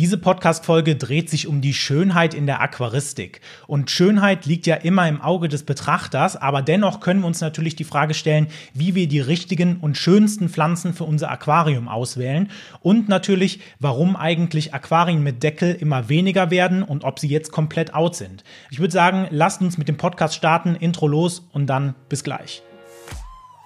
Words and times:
Diese 0.00 0.16
Podcast-Folge 0.16 0.96
dreht 0.96 1.28
sich 1.28 1.46
um 1.46 1.60
die 1.60 1.74
Schönheit 1.74 2.32
in 2.32 2.46
der 2.46 2.62
Aquaristik. 2.62 3.42
Und 3.66 3.90
Schönheit 3.90 4.46
liegt 4.46 4.66
ja 4.66 4.76
immer 4.76 5.06
im 5.06 5.20
Auge 5.20 5.46
des 5.46 5.62
Betrachters, 5.64 6.38
aber 6.38 6.62
dennoch 6.62 7.00
können 7.00 7.20
wir 7.20 7.26
uns 7.26 7.42
natürlich 7.42 7.76
die 7.76 7.84
Frage 7.84 8.14
stellen, 8.14 8.46
wie 8.72 8.94
wir 8.94 9.08
die 9.08 9.20
richtigen 9.20 9.76
und 9.76 9.98
schönsten 9.98 10.48
Pflanzen 10.48 10.94
für 10.94 11.04
unser 11.04 11.30
Aquarium 11.30 11.86
auswählen 11.86 12.48
und 12.80 13.10
natürlich, 13.10 13.60
warum 13.78 14.16
eigentlich 14.16 14.72
Aquarien 14.72 15.22
mit 15.22 15.42
Deckel 15.42 15.74
immer 15.74 16.08
weniger 16.08 16.50
werden 16.50 16.82
und 16.82 17.04
ob 17.04 17.18
sie 17.18 17.28
jetzt 17.28 17.52
komplett 17.52 17.92
out 17.92 18.16
sind. 18.16 18.42
Ich 18.70 18.78
würde 18.78 18.94
sagen, 18.94 19.26
lasst 19.28 19.60
uns 19.60 19.76
mit 19.76 19.88
dem 19.88 19.98
Podcast 19.98 20.34
starten, 20.34 20.76
Intro 20.76 21.08
los 21.08 21.46
und 21.52 21.66
dann 21.66 21.94
bis 22.08 22.24
gleich. 22.24 22.62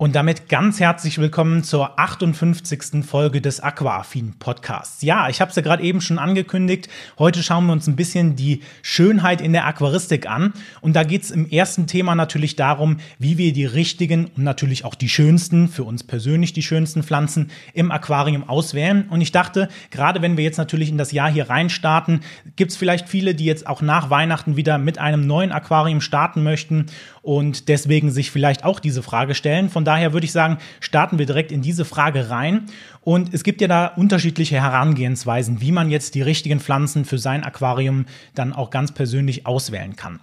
Und 0.00 0.14
damit 0.14 0.48
ganz 0.48 0.80
herzlich 0.80 1.18
willkommen 1.18 1.62
zur 1.62 2.00
58. 2.00 3.04
Folge 3.04 3.42
des 3.42 3.60
Aquaaffin 3.60 4.32
Podcasts. 4.38 5.02
Ja, 5.02 5.28
ich 5.28 5.42
habe 5.42 5.50
es 5.50 5.56
ja 5.56 5.60
gerade 5.60 5.82
eben 5.82 6.00
schon 6.00 6.18
angekündigt. 6.18 6.88
Heute 7.18 7.42
schauen 7.42 7.66
wir 7.66 7.74
uns 7.74 7.86
ein 7.86 7.96
bisschen 7.96 8.34
die 8.34 8.62
Schönheit 8.80 9.42
in 9.42 9.52
der 9.52 9.66
Aquaristik 9.66 10.26
an. 10.26 10.54
Und 10.80 10.96
da 10.96 11.04
geht 11.04 11.24
es 11.24 11.30
im 11.30 11.46
ersten 11.46 11.86
Thema 11.86 12.14
natürlich 12.14 12.56
darum, 12.56 12.96
wie 13.18 13.36
wir 13.36 13.52
die 13.52 13.66
richtigen 13.66 14.28
und 14.34 14.42
natürlich 14.42 14.86
auch 14.86 14.94
die 14.94 15.10
schönsten, 15.10 15.68
für 15.68 15.84
uns 15.84 16.02
persönlich 16.02 16.54
die 16.54 16.62
schönsten 16.62 17.02
Pflanzen 17.02 17.50
im 17.74 17.90
Aquarium 17.90 18.48
auswählen. 18.48 19.06
Und 19.10 19.20
ich 19.20 19.32
dachte, 19.32 19.68
gerade 19.90 20.22
wenn 20.22 20.38
wir 20.38 20.44
jetzt 20.44 20.56
natürlich 20.56 20.88
in 20.88 20.96
das 20.96 21.12
Jahr 21.12 21.30
hier 21.30 21.50
reinstarten, 21.50 22.20
gibt 22.56 22.70
es 22.70 22.78
vielleicht 22.78 23.06
viele, 23.06 23.34
die 23.34 23.44
jetzt 23.44 23.66
auch 23.66 23.82
nach 23.82 24.08
Weihnachten 24.08 24.56
wieder 24.56 24.78
mit 24.78 24.96
einem 24.96 25.26
neuen 25.26 25.52
Aquarium 25.52 26.00
starten 26.00 26.42
möchten 26.42 26.86
und 27.20 27.68
deswegen 27.68 28.10
sich 28.10 28.30
vielleicht 28.30 28.64
auch 28.64 28.80
diese 28.80 29.02
Frage 29.02 29.34
stellen. 29.34 29.68
Von 29.68 29.84
daher 29.90 30.12
würde 30.12 30.24
ich 30.24 30.32
sagen, 30.32 30.58
starten 30.78 31.18
wir 31.18 31.26
direkt 31.26 31.50
in 31.50 31.62
diese 31.62 31.84
Frage 31.84 32.30
rein. 32.30 32.66
Und 33.00 33.34
es 33.34 33.42
gibt 33.42 33.60
ja 33.60 33.66
da 33.66 33.86
unterschiedliche 33.86 34.54
Herangehensweisen, 34.60 35.60
wie 35.60 35.72
man 35.72 35.90
jetzt 35.90 36.14
die 36.14 36.22
richtigen 36.22 36.60
Pflanzen 36.60 37.04
für 37.04 37.18
sein 37.18 37.42
Aquarium 37.42 38.06
dann 38.36 38.52
auch 38.52 38.70
ganz 38.70 38.92
persönlich 38.92 39.46
auswählen 39.46 39.96
kann. 39.96 40.20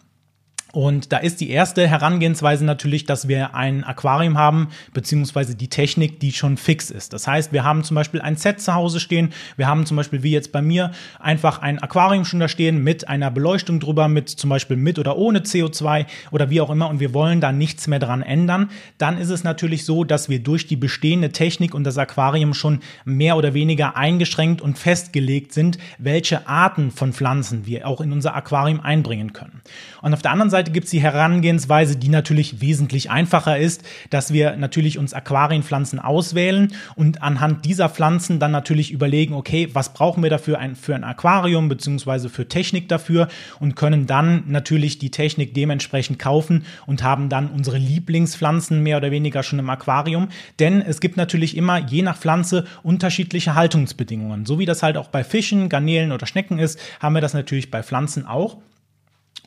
Und 0.77 1.11
da 1.11 1.17
ist 1.17 1.41
die 1.41 1.49
erste 1.49 1.87
Herangehensweise 1.87 2.63
natürlich, 2.63 3.03
dass 3.03 3.27
wir 3.27 3.55
ein 3.55 3.83
Aquarium 3.83 4.37
haben, 4.37 4.67
beziehungsweise 4.93 5.55
die 5.55 5.69
Technik, 5.69 6.19
die 6.19 6.31
schon 6.31 6.55
fix 6.55 6.91
ist. 6.91 7.13
Das 7.13 7.25
heißt, 7.25 7.51
wir 7.51 7.63
haben 7.63 7.83
zum 7.83 7.95
Beispiel 7.95 8.21
ein 8.21 8.35
Set 8.35 8.61
zu 8.61 8.75
Hause 8.75 8.99
stehen. 8.99 9.33
Wir 9.55 9.65
haben 9.65 9.87
zum 9.87 9.97
Beispiel, 9.97 10.21
wie 10.21 10.29
jetzt 10.29 10.51
bei 10.51 10.61
mir, 10.61 10.91
einfach 11.19 11.63
ein 11.63 11.79
Aquarium 11.79 12.25
schon 12.25 12.39
da 12.39 12.47
stehen 12.47 12.83
mit 12.83 13.07
einer 13.07 13.31
Beleuchtung 13.31 13.79
drüber, 13.79 14.07
mit 14.07 14.29
zum 14.29 14.51
Beispiel 14.51 14.77
mit 14.77 14.99
oder 14.99 15.17
ohne 15.17 15.39
CO2 15.39 16.05
oder 16.29 16.51
wie 16.51 16.61
auch 16.61 16.69
immer. 16.69 16.89
Und 16.89 16.99
wir 16.99 17.11
wollen 17.11 17.41
da 17.41 17.51
nichts 17.51 17.87
mehr 17.87 17.97
dran 17.97 18.21
ändern. 18.21 18.69
Dann 18.99 19.17
ist 19.17 19.31
es 19.31 19.43
natürlich 19.43 19.83
so, 19.83 20.03
dass 20.03 20.29
wir 20.29 20.43
durch 20.43 20.67
die 20.67 20.75
bestehende 20.75 21.31
Technik 21.31 21.73
und 21.73 21.85
das 21.85 21.97
Aquarium 21.97 22.53
schon 22.53 22.81
mehr 23.03 23.35
oder 23.35 23.55
weniger 23.55 23.97
eingeschränkt 23.97 24.61
und 24.61 24.77
festgelegt 24.77 25.53
sind, 25.53 25.79
welche 25.97 26.47
Arten 26.47 26.91
von 26.91 27.13
Pflanzen 27.13 27.65
wir 27.65 27.87
auch 27.87 27.99
in 27.99 28.11
unser 28.11 28.35
Aquarium 28.35 28.79
einbringen 28.79 29.33
können. 29.33 29.63
Und 30.03 30.13
auf 30.13 30.21
der 30.21 30.29
anderen 30.29 30.51
Seite 30.51 30.66
Seite 30.67 30.73
gibt 30.73 30.85
es 30.85 30.91
die 30.91 31.01
Herangehensweise, 31.01 31.95
die 31.95 32.09
natürlich 32.09 32.59
wesentlich 32.59 33.09
einfacher 33.09 33.57
ist, 33.57 33.83
dass 34.09 34.33
wir 34.33 34.57
natürlich 34.57 34.97
uns 34.97 35.13
Aquarienpflanzen 35.13 35.97
auswählen 35.97 36.73
und 36.95 37.21
anhand 37.21 37.63
dieser 37.63 37.87
Pflanzen 37.87 38.39
dann 38.39 38.51
natürlich 38.51 38.91
überlegen, 38.91 39.33
okay, 39.33 39.69
was 39.71 39.93
brauchen 39.93 40.23
wir 40.23 40.29
dafür 40.29 40.59
ein, 40.59 40.75
für 40.75 40.93
ein 40.93 41.05
Aquarium 41.05 41.69
beziehungsweise 41.69 42.27
für 42.27 42.49
Technik 42.49 42.89
dafür 42.89 43.29
und 43.61 43.77
können 43.77 44.07
dann 44.07 44.43
natürlich 44.47 44.99
die 44.99 45.09
Technik 45.09 45.53
dementsprechend 45.53 46.19
kaufen 46.19 46.65
und 46.85 47.01
haben 47.01 47.29
dann 47.29 47.47
unsere 47.47 47.77
Lieblingspflanzen 47.77 48.83
mehr 48.83 48.97
oder 48.97 49.11
weniger 49.11 49.43
schon 49.43 49.59
im 49.59 49.69
Aquarium. 49.69 50.27
Denn 50.59 50.81
es 50.81 50.99
gibt 50.99 51.15
natürlich 51.15 51.55
immer 51.55 51.77
je 51.77 52.01
nach 52.01 52.17
Pflanze 52.17 52.65
unterschiedliche 52.83 53.55
Haltungsbedingungen. 53.55 54.45
So 54.45 54.59
wie 54.59 54.65
das 54.65 54.83
halt 54.83 54.97
auch 54.97 55.07
bei 55.07 55.23
Fischen, 55.23 55.69
Garnelen 55.69 56.11
oder 56.11 56.27
Schnecken 56.27 56.59
ist, 56.59 56.77
haben 56.99 57.13
wir 57.13 57.21
das 57.21 57.33
natürlich 57.33 57.71
bei 57.71 57.83
Pflanzen 57.83 58.25
auch. 58.25 58.57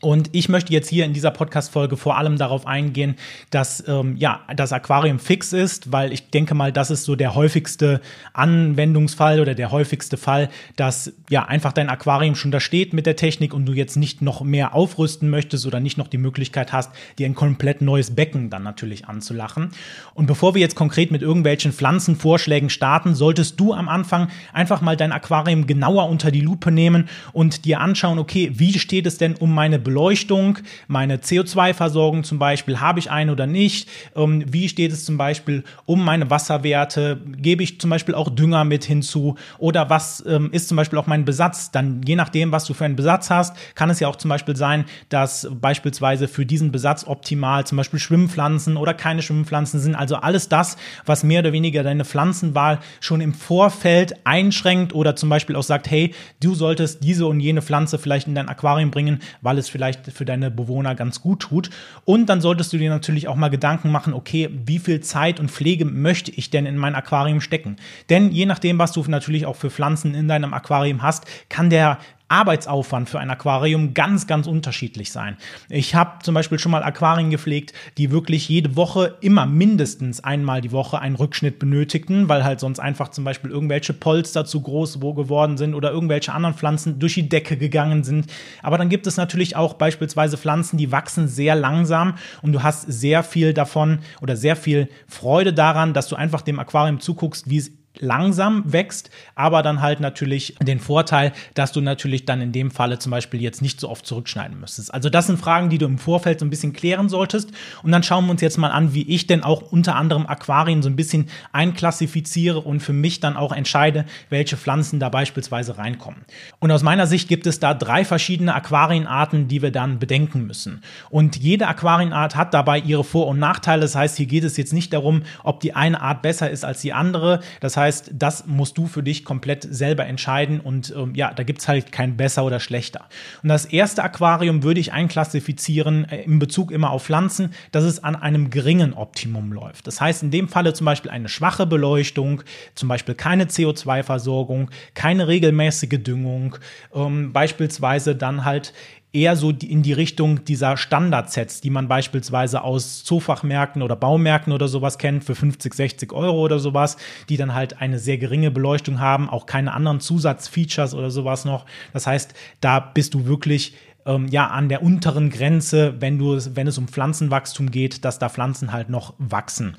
Und 0.02 0.30
ich 0.32 0.48
möchte 0.48 0.72
jetzt 0.72 0.88
hier 0.88 1.04
in 1.04 1.12
dieser 1.12 1.30
Podcast-Folge 1.30 1.98
vor 1.98 2.16
allem 2.16 2.38
darauf 2.38 2.66
eingehen, 2.66 3.16
dass 3.50 3.86
ähm, 3.86 4.16
ja 4.16 4.40
das 4.56 4.72
Aquarium 4.72 5.18
fix 5.18 5.52
ist, 5.52 5.92
weil 5.92 6.12
ich 6.12 6.30
denke 6.30 6.54
mal, 6.54 6.72
das 6.72 6.90
ist 6.90 7.04
so 7.04 7.16
der 7.16 7.34
häufigste 7.34 8.00
Anwendungsfall 8.32 9.40
oder 9.40 9.54
der 9.54 9.70
häufigste 9.70 10.16
Fall, 10.16 10.48
dass 10.76 11.12
ja 11.28 11.44
einfach 11.44 11.74
dein 11.74 11.90
Aquarium 11.90 12.34
schon 12.34 12.50
da 12.50 12.60
steht 12.60 12.94
mit 12.94 13.04
der 13.04 13.16
Technik 13.16 13.52
und 13.52 13.66
du 13.66 13.74
jetzt 13.74 13.96
nicht 13.96 14.22
noch 14.22 14.40
mehr 14.40 14.74
aufrüsten 14.74 15.28
möchtest 15.28 15.66
oder 15.66 15.80
nicht 15.80 15.98
noch 15.98 16.08
die 16.08 16.18
Möglichkeit 16.18 16.72
hast, 16.72 16.92
dir 17.18 17.26
ein 17.26 17.34
komplett 17.34 17.82
neues 17.82 18.14
Becken 18.14 18.48
dann 18.48 18.62
natürlich 18.62 19.06
anzulachen. 19.06 19.68
Und 20.14 20.24
bevor 20.24 20.54
wir 20.54 20.62
jetzt 20.62 20.76
konkret 20.76 21.10
mit 21.10 21.20
irgendwelchen 21.20 21.72
Pflanzenvorschlägen 21.72 22.70
starten, 22.70 23.14
solltest 23.14 23.60
du 23.60 23.74
am 23.74 23.88
Anfang 23.90 24.28
einfach 24.54 24.80
mal 24.80 24.96
dein 24.96 25.12
Aquarium 25.12 25.66
genauer 25.66 26.08
unter 26.08 26.30
die 26.30 26.40
Lupe 26.40 26.70
nehmen 26.70 27.10
und 27.34 27.66
dir 27.66 27.80
anschauen, 27.80 28.18
okay, 28.18 28.50
wie 28.54 28.78
steht 28.78 29.06
es 29.06 29.18
denn 29.18 29.34
um 29.34 29.52
meine 29.54 29.78
Beleuchtung, 29.90 30.58
meine 30.86 31.16
CO2-Versorgung 31.16 32.22
zum 32.22 32.38
Beispiel, 32.38 32.78
habe 32.78 33.00
ich 33.00 33.10
eine 33.10 33.32
oder 33.32 33.48
nicht? 33.48 33.88
Ähm, 34.14 34.44
wie 34.46 34.68
steht 34.68 34.92
es 34.92 35.04
zum 35.04 35.18
Beispiel 35.18 35.64
um 35.84 36.04
meine 36.04 36.30
Wasserwerte? 36.30 37.20
Gebe 37.36 37.64
ich 37.64 37.80
zum 37.80 37.90
Beispiel 37.90 38.14
auch 38.14 38.28
Dünger 38.28 38.64
mit 38.64 38.84
hinzu? 38.84 39.34
Oder 39.58 39.90
was 39.90 40.24
ähm, 40.28 40.50
ist 40.52 40.68
zum 40.68 40.76
Beispiel 40.76 40.96
auch 40.96 41.08
mein 41.08 41.24
Besatz? 41.24 41.72
Dann 41.72 42.02
je 42.04 42.14
nachdem, 42.14 42.52
was 42.52 42.66
du 42.66 42.72
für 42.74 42.84
einen 42.84 42.94
Besatz 42.94 43.30
hast, 43.30 43.56
kann 43.74 43.90
es 43.90 43.98
ja 43.98 44.06
auch 44.06 44.14
zum 44.14 44.28
Beispiel 44.28 44.54
sein, 44.54 44.84
dass 45.08 45.48
beispielsweise 45.50 46.28
für 46.28 46.46
diesen 46.46 46.70
Besatz 46.70 47.04
optimal 47.04 47.66
zum 47.66 47.76
Beispiel 47.76 47.98
Schwimmpflanzen 47.98 48.76
oder 48.76 48.94
keine 48.94 49.22
Schwimmpflanzen 49.22 49.80
sind. 49.80 49.96
Also 49.96 50.16
alles 50.16 50.48
das, 50.48 50.76
was 51.04 51.24
mehr 51.24 51.40
oder 51.40 51.52
weniger 51.52 51.82
deine 51.82 52.04
Pflanzenwahl 52.04 52.78
schon 53.00 53.20
im 53.20 53.34
Vorfeld 53.34 54.14
einschränkt 54.24 54.94
oder 54.94 55.16
zum 55.16 55.28
Beispiel 55.30 55.56
auch 55.56 55.64
sagt, 55.64 55.90
hey, 55.90 56.14
du 56.40 56.54
solltest 56.54 57.02
diese 57.02 57.26
und 57.26 57.40
jene 57.40 57.60
Pflanze 57.60 57.98
vielleicht 57.98 58.28
in 58.28 58.36
dein 58.36 58.48
Aquarium 58.48 58.92
bringen, 58.92 59.18
weil 59.42 59.58
es 59.58 59.68
vielleicht 59.68 59.79
vielleicht 59.80 60.12
für 60.12 60.26
deine 60.26 60.50
Bewohner 60.50 60.94
ganz 60.94 61.22
gut 61.22 61.40
tut. 61.40 61.70
Und 62.04 62.26
dann 62.26 62.42
solltest 62.42 62.70
du 62.74 62.76
dir 62.76 62.90
natürlich 62.90 63.28
auch 63.28 63.34
mal 63.34 63.48
Gedanken 63.48 63.90
machen, 63.90 64.12
okay, 64.12 64.50
wie 64.66 64.78
viel 64.78 65.00
Zeit 65.00 65.40
und 65.40 65.50
Pflege 65.50 65.86
möchte 65.86 66.30
ich 66.32 66.50
denn 66.50 66.66
in 66.66 66.76
mein 66.76 66.94
Aquarium 66.94 67.40
stecken? 67.40 67.76
Denn 68.10 68.30
je 68.30 68.44
nachdem, 68.44 68.78
was 68.78 68.92
du 68.92 69.02
natürlich 69.08 69.46
auch 69.46 69.56
für 69.56 69.70
Pflanzen 69.70 70.14
in 70.14 70.28
deinem 70.28 70.52
Aquarium 70.52 71.00
hast, 71.00 71.24
kann 71.48 71.70
der 71.70 71.96
Arbeitsaufwand 72.30 73.08
für 73.08 73.18
ein 73.18 73.28
Aquarium 73.28 73.92
ganz, 73.92 74.26
ganz 74.26 74.46
unterschiedlich 74.46 75.10
sein. 75.10 75.36
Ich 75.68 75.94
habe 75.94 76.22
zum 76.22 76.34
Beispiel 76.34 76.58
schon 76.58 76.72
mal 76.72 76.82
Aquarien 76.82 77.30
gepflegt, 77.30 77.72
die 77.98 78.10
wirklich 78.10 78.48
jede 78.48 78.76
Woche 78.76 79.16
immer 79.20 79.46
mindestens 79.46 80.22
einmal 80.22 80.60
die 80.60 80.72
Woche 80.72 81.00
einen 81.00 81.16
Rückschnitt 81.16 81.58
benötigten, 81.58 82.28
weil 82.28 82.44
halt 82.44 82.60
sonst 82.60 82.78
einfach 82.78 83.08
zum 83.08 83.24
Beispiel 83.24 83.50
irgendwelche 83.50 83.92
Polster 83.92 84.44
zu 84.44 84.60
groß 84.60 85.00
geworden 85.00 85.56
sind 85.56 85.74
oder 85.74 85.90
irgendwelche 85.90 86.32
anderen 86.32 86.54
Pflanzen 86.54 86.98
durch 86.98 87.14
die 87.14 87.28
Decke 87.28 87.56
gegangen 87.56 88.04
sind. 88.04 88.26
Aber 88.62 88.78
dann 88.78 88.88
gibt 88.88 89.06
es 89.06 89.16
natürlich 89.16 89.56
auch 89.56 89.74
beispielsweise 89.74 90.38
Pflanzen, 90.38 90.76
die 90.76 90.92
wachsen 90.92 91.26
sehr 91.26 91.56
langsam 91.56 92.14
und 92.42 92.52
du 92.52 92.62
hast 92.62 92.82
sehr 92.82 93.22
viel 93.22 93.52
davon 93.54 93.98
oder 94.20 94.36
sehr 94.36 94.54
viel 94.54 94.88
Freude 95.08 95.52
daran, 95.52 95.94
dass 95.94 96.08
du 96.08 96.16
einfach 96.16 96.42
dem 96.42 96.60
Aquarium 96.60 97.00
zuguckst, 97.00 97.50
wie 97.50 97.58
es 97.58 97.79
langsam 97.98 98.62
wächst, 98.66 99.10
aber 99.34 99.62
dann 99.62 99.80
halt 99.80 100.00
natürlich 100.00 100.54
den 100.62 100.78
Vorteil, 100.78 101.32
dass 101.54 101.72
du 101.72 101.80
natürlich 101.80 102.24
dann 102.24 102.40
in 102.40 102.52
dem 102.52 102.70
Falle 102.70 102.98
zum 102.98 103.10
Beispiel 103.10 103.42
jetzt 103.42 103.62
nicht 103.62 103.80
so 103.80 103.88
oft 103.88 104.06
zurückschneiden 104.06 104.60
müsstest. 104.60 104.94
Also 104.94 105.10
das 105.10 105.26
sind 105.26 105.38
Fragen, 105.38 105.70
die 105.70 105.78
du 105.78 105.86
im 105.86 105.98
Vorfeld 105.98 106.38
so 106.38 106.46
ein 106.46 106.50
bisschen 106.50 106.72
klären 106.72 107.08
solltest. 107.08 107.50
Und 107.82 107.90
dann 107.90 108.02
schauen 108.02 108.26
wir 108.26 108.30
uns 108.30 108.40
jetzt 108.40 108.58
mal 108.58 108.70
an, 108.70 108.94
wie 108.94 109.02
ich 109.02 109.26
denn 109.26 109.42
auch 109.42 109.72
unter 109.72 109.96
anderem 109.96 110.26
Aquarien 110.26 110.82
so 110.82 110.88
ein 110.88 110.96
bisschen 110.96 111.28
einklassifiziere 111.52 112.60
und 112.60 112.80
für 112.80 112.92
mich 112.92 113.20
dann 113.20 113.36
auch 113.36 113.52
entscheide, 113.52 114.06
welche 114.28 114.56
Pflanzen 114.56 115.00
da 115.00 115.08
beispielsweise 115.08 115.76
reinkommen. 115.76 116.22
Und 116.60 116.70
aus 116.70 116.82
meiner 116.82 117.06
Sicht 117.06 117.28
gibt 117.28 117.46
es 117.46 117.58
da 117.58 117.74
drei 117.74 118.04
verschiedene 118.04 118.54
Aquarienarten, 118.54 119.48
die 119.48 119.62
wir 119.62 119.72
dann 119.72 119.98
bedenken 119.98 120.46
müssen. 120.46 120.82
Und 121.10 121.36
jede 121.36 121.66
Aquarienart 121.66 122.36
hat 122.36 122.54
dabei 122.54 122.78
ihre 122.78 123.04
Vor- 123.04 123.26
und 123.26 123.38
Nachteile. 123.38 123.82
Das 123.82 123.94
heißt, 123.94 124.16
hier 124.16 124.26
geht 124.26 124.44
es 124.44 124.56
jetzt 124.56 124.72
nicht 124.72 124.92
darum, 124.92 125.24
ob 125.42 125.60
die 125.60 125.74
eine 125.74 126.00
Art 126.00 126.22
besser 126.22 126.48
ist 126.50 126.64
als 126.64 126.80
die 126.80 126.92
andere. 126.92 127.40
Das 127.60 127.76
heißt, 127.76 127.79
heißt, 127.80 128.12
das 128.14 128.46
musst 128.46 128.78
du 128.78 128.86
für 128.86 129.02
dich 129.02 129.24
komplett 129.24 129.66
selber 129.68 130.06
entscheiden 130.06 130.60
und 130.60 130.94
ähm, 130.96 131.14
ja, 131.14 131.32
da 131.34 131.42
gibt 131.42 131.60
es 131.60 131.68
halt 131.68 131.90
kein 131.90 132.16
besser 132.16 132.44
oder 132.44 132.60
schlechter. 132.60 133.08
Und 133.42 133.48
das 133.48 133.64
erste 133.64 134.04
Aquarium 134.04 134.62
würde 134.62 134.78
ich 134.78 134.92
einklassifizieren 134.92 136.08
äh, 136.08 136.22
in 136.22 136.38
Bezug 136.38 136.70
immer 136.70 136.90
auf 136.90 137.04
Pflanzen, 137.04 137.52
dass 137.72 137.84
es 137.84 138.04
an 138.04 138.14
einem 138.14 138.50
geringen 138.50 138.94
Optimum 138.94 139.52
läuft. 139.52 139.86
Das 139.86 140.00
heißt, 140.00 140.22
in 140.22 140.30
dem 140.30 140.48
Falle 140.48 140.72
zum 140.74 140.84
Beispiel 140.84 141.10
eine 141.10 141.28
schwache 141.28 141.66
Beleuchtung, 141.66 142.42
zum 142.74 142.88
Beispiel 142.88 143.14
keine 143.14 143.46
CO2-Versorgung, 143.46 144.70
keine 144.94 145.26
regelmäßige 145.26 146.02
Düngung, 146.02 146.56
ähm, 146.94 147.32
beispielsweise 147.32 148.14
dann 148.14 148.44
halt 148.44 148.72
eher 149.12 149.36
so 149.36 149.50
in 149.50 149.82
die 149.82 149.92
Richtung 149.92 150.44
dieser 150.44 150.76
Standardsets, 150.76 151.60
die 151.60 151.70
man 151.70 151.88
beispielsweise 151.88 152.62
aus 152.62 153.04
Zoofachmärkten 153.04 153.82
oder 153.82 153.96
Baumärkten 153.96 154.52
oder 154.52 154.68
sowas 154.68 154.98
kennt, 154.98 155.24
für 155.24 155.34
50, 155.34 155.74
60 155.74 156.12
Euro 156.12 156.40
oder 156.40 156.58
sowas, 156.58 156.96
die 157.28 157.36
dann 157.36 157.54
halt 157.54 157.80
eine 157.80 157.98
sehr 157.98 158.18
geringe 158.18 158.50
Beleuchtung 158.50 159.00
haben, 159.00 159.28
auch 159.28 159.46
keine 159.46 159.72
anderen 159.72 160.00
Zusatzfeatures 160.00 160.94
oder 160.94 161.10
sowas 161.10 161.44
noch. 161.44 161.66
Das 161.92 162.06
heißt, 162.06 162.34
da 162.60 162.78
bist 162.78 163.14
du 163.14 163.26
wirklich 163.26 163.74
ähm, 164.06 164.28
ja 164.28 164.46
an 164.48 164.68
der 164.68 164.82
unteren 164.82 165.30
Grenze, 165.30 165.94
wenn 166.00 166.18
du 166.18 166.38
wenn 166.54 166.66
es 166.66 166.78
um 166.78 166.88
Pflanzenwachstum 166.88 167.70
geht, 167.70 168.04
dass 168.04 168.18
da 168.18 168.28
Pflanzen 168.28 168.72
halt 168.72 168.90
noch 168.90 169.14
wachsen. 169.18 169.76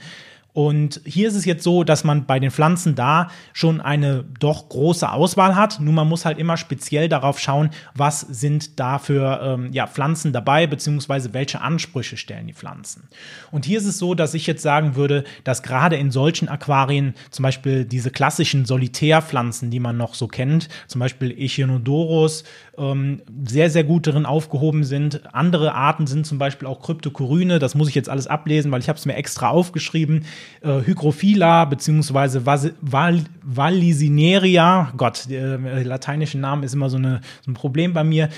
Und 0.53 1.00
hier 1.06 1.30
ist 1.30 1.36
es 1.36 1.45
jetzt 1.45 1.63
so, 1.63 1.83
dass 1.83 2.03
man 2.03 2.25
bei 2.25 2.39
den 2.39 2.51
Pflanzen 2.51 2.94
da 2.95 3.30
schon 3.53 3.80
eine 3.80 4.25
doch 4.39 4.68
große 4.68 5.09
Auswahl 5.09 5.56
hat. 5.56 5.80
Nur 5.80 5.94
man 5.94 6.09
muss 6.09 6.25
halt 6.25 6.39
immer 6.39 6.57
speziell 6.57 7.07
darauf 7.07 7.39
schauen, 7.39 7.69
was 7.95 8.19
sind 8.21 8.80
da 8.80 9.00
für 9.00 9.39
ähm, 9.42 9.71
ja, 9.71 9.88
Pflanzen 9.88 10.33
dabei, 10.33 10.68
beziehungsweise 10.68 11.33
welche 11.33 11.62
Ansprüche 11.62 12.18
stellen 12.18 12.48
die 12.48 12.53
Pflanzen. 12.53 13.07
Und 13.51 13.65
hier 13.65 13.77
ist 13.77 13.86
es 13.86 13.98
so, 13.98 14.13
dass 14.13 14.33
ich 14.33 14.45
jetzt 14.45 14.62
sagen 14.62 14.95
würde, 14.95 15.24
dass 15.45 15.63
gerade 15.63 15.95
in 15.95 16.12
solchen 16.12 16.50
Aquarien 16.50 17.13
zum 17.30 17.44
Beispiel 17.44 17.86
diese 17.86 18.12
klassischen 18.12 18.65
Solitärpflanzen, 18.65 19.71
die 19.71 19.80
man 19.80 19.95
noch 19.95 20.15
so 20.15 20.27
kennt, 20.27 20.68
zum 20.88 21.00
Beispiel 21.00 21.31
Echinodorus, 21.31 22.44
ähm, 22.77 23.21
sehr, 23.47 23.69
sehr 23.69 23.83
gut 23.83 24.07
darin 24.07 24.25
aufgehoben 24.25 24.83
sind. 24.83 25.33
Andere 25.33 25.74
Arten 25.75 26.07
sind 26.07 26.25
zum 26.25 26.38
Beispiel 26.39 26.68
auch 26.68 26.81
Kryptokoryne, 26.81 27.59
das 27.59 27.75
muss 27.75 27.88
ich 27.88 27.95
jetzt 27.95 28.09
alles 28.09 28.27
ablesen, 28.27 28.71
weil 28.71 28.81
ich 28.81 28.89
habe 28.89 28.97
es 28.97 29.06
mir 29.06 29.15
extra 29.15 29.50
aufgeschrieben. 29.50 30.25
Äh, 30.62 30.86
Hygrophila 30.86 31.66
beziehungsweise 31.66 32.46
Val 32.46 33.24
Valisineria, 33.44 34.94
Gott, 34.96 35.26
der 35.30 35.60
äh, 35.60 35.84
lateinische 35.84 36.38
Name 36.38 36.66
ist 36.66 36.74
immer 36.74 36.90
so, 36.90 36.98
eine, 36.98 37.22
so 37.44 37.52
ein 37.52 37.56
Problem 37.56 37.94
bei 37.94 38.04
mir 38.04 38.30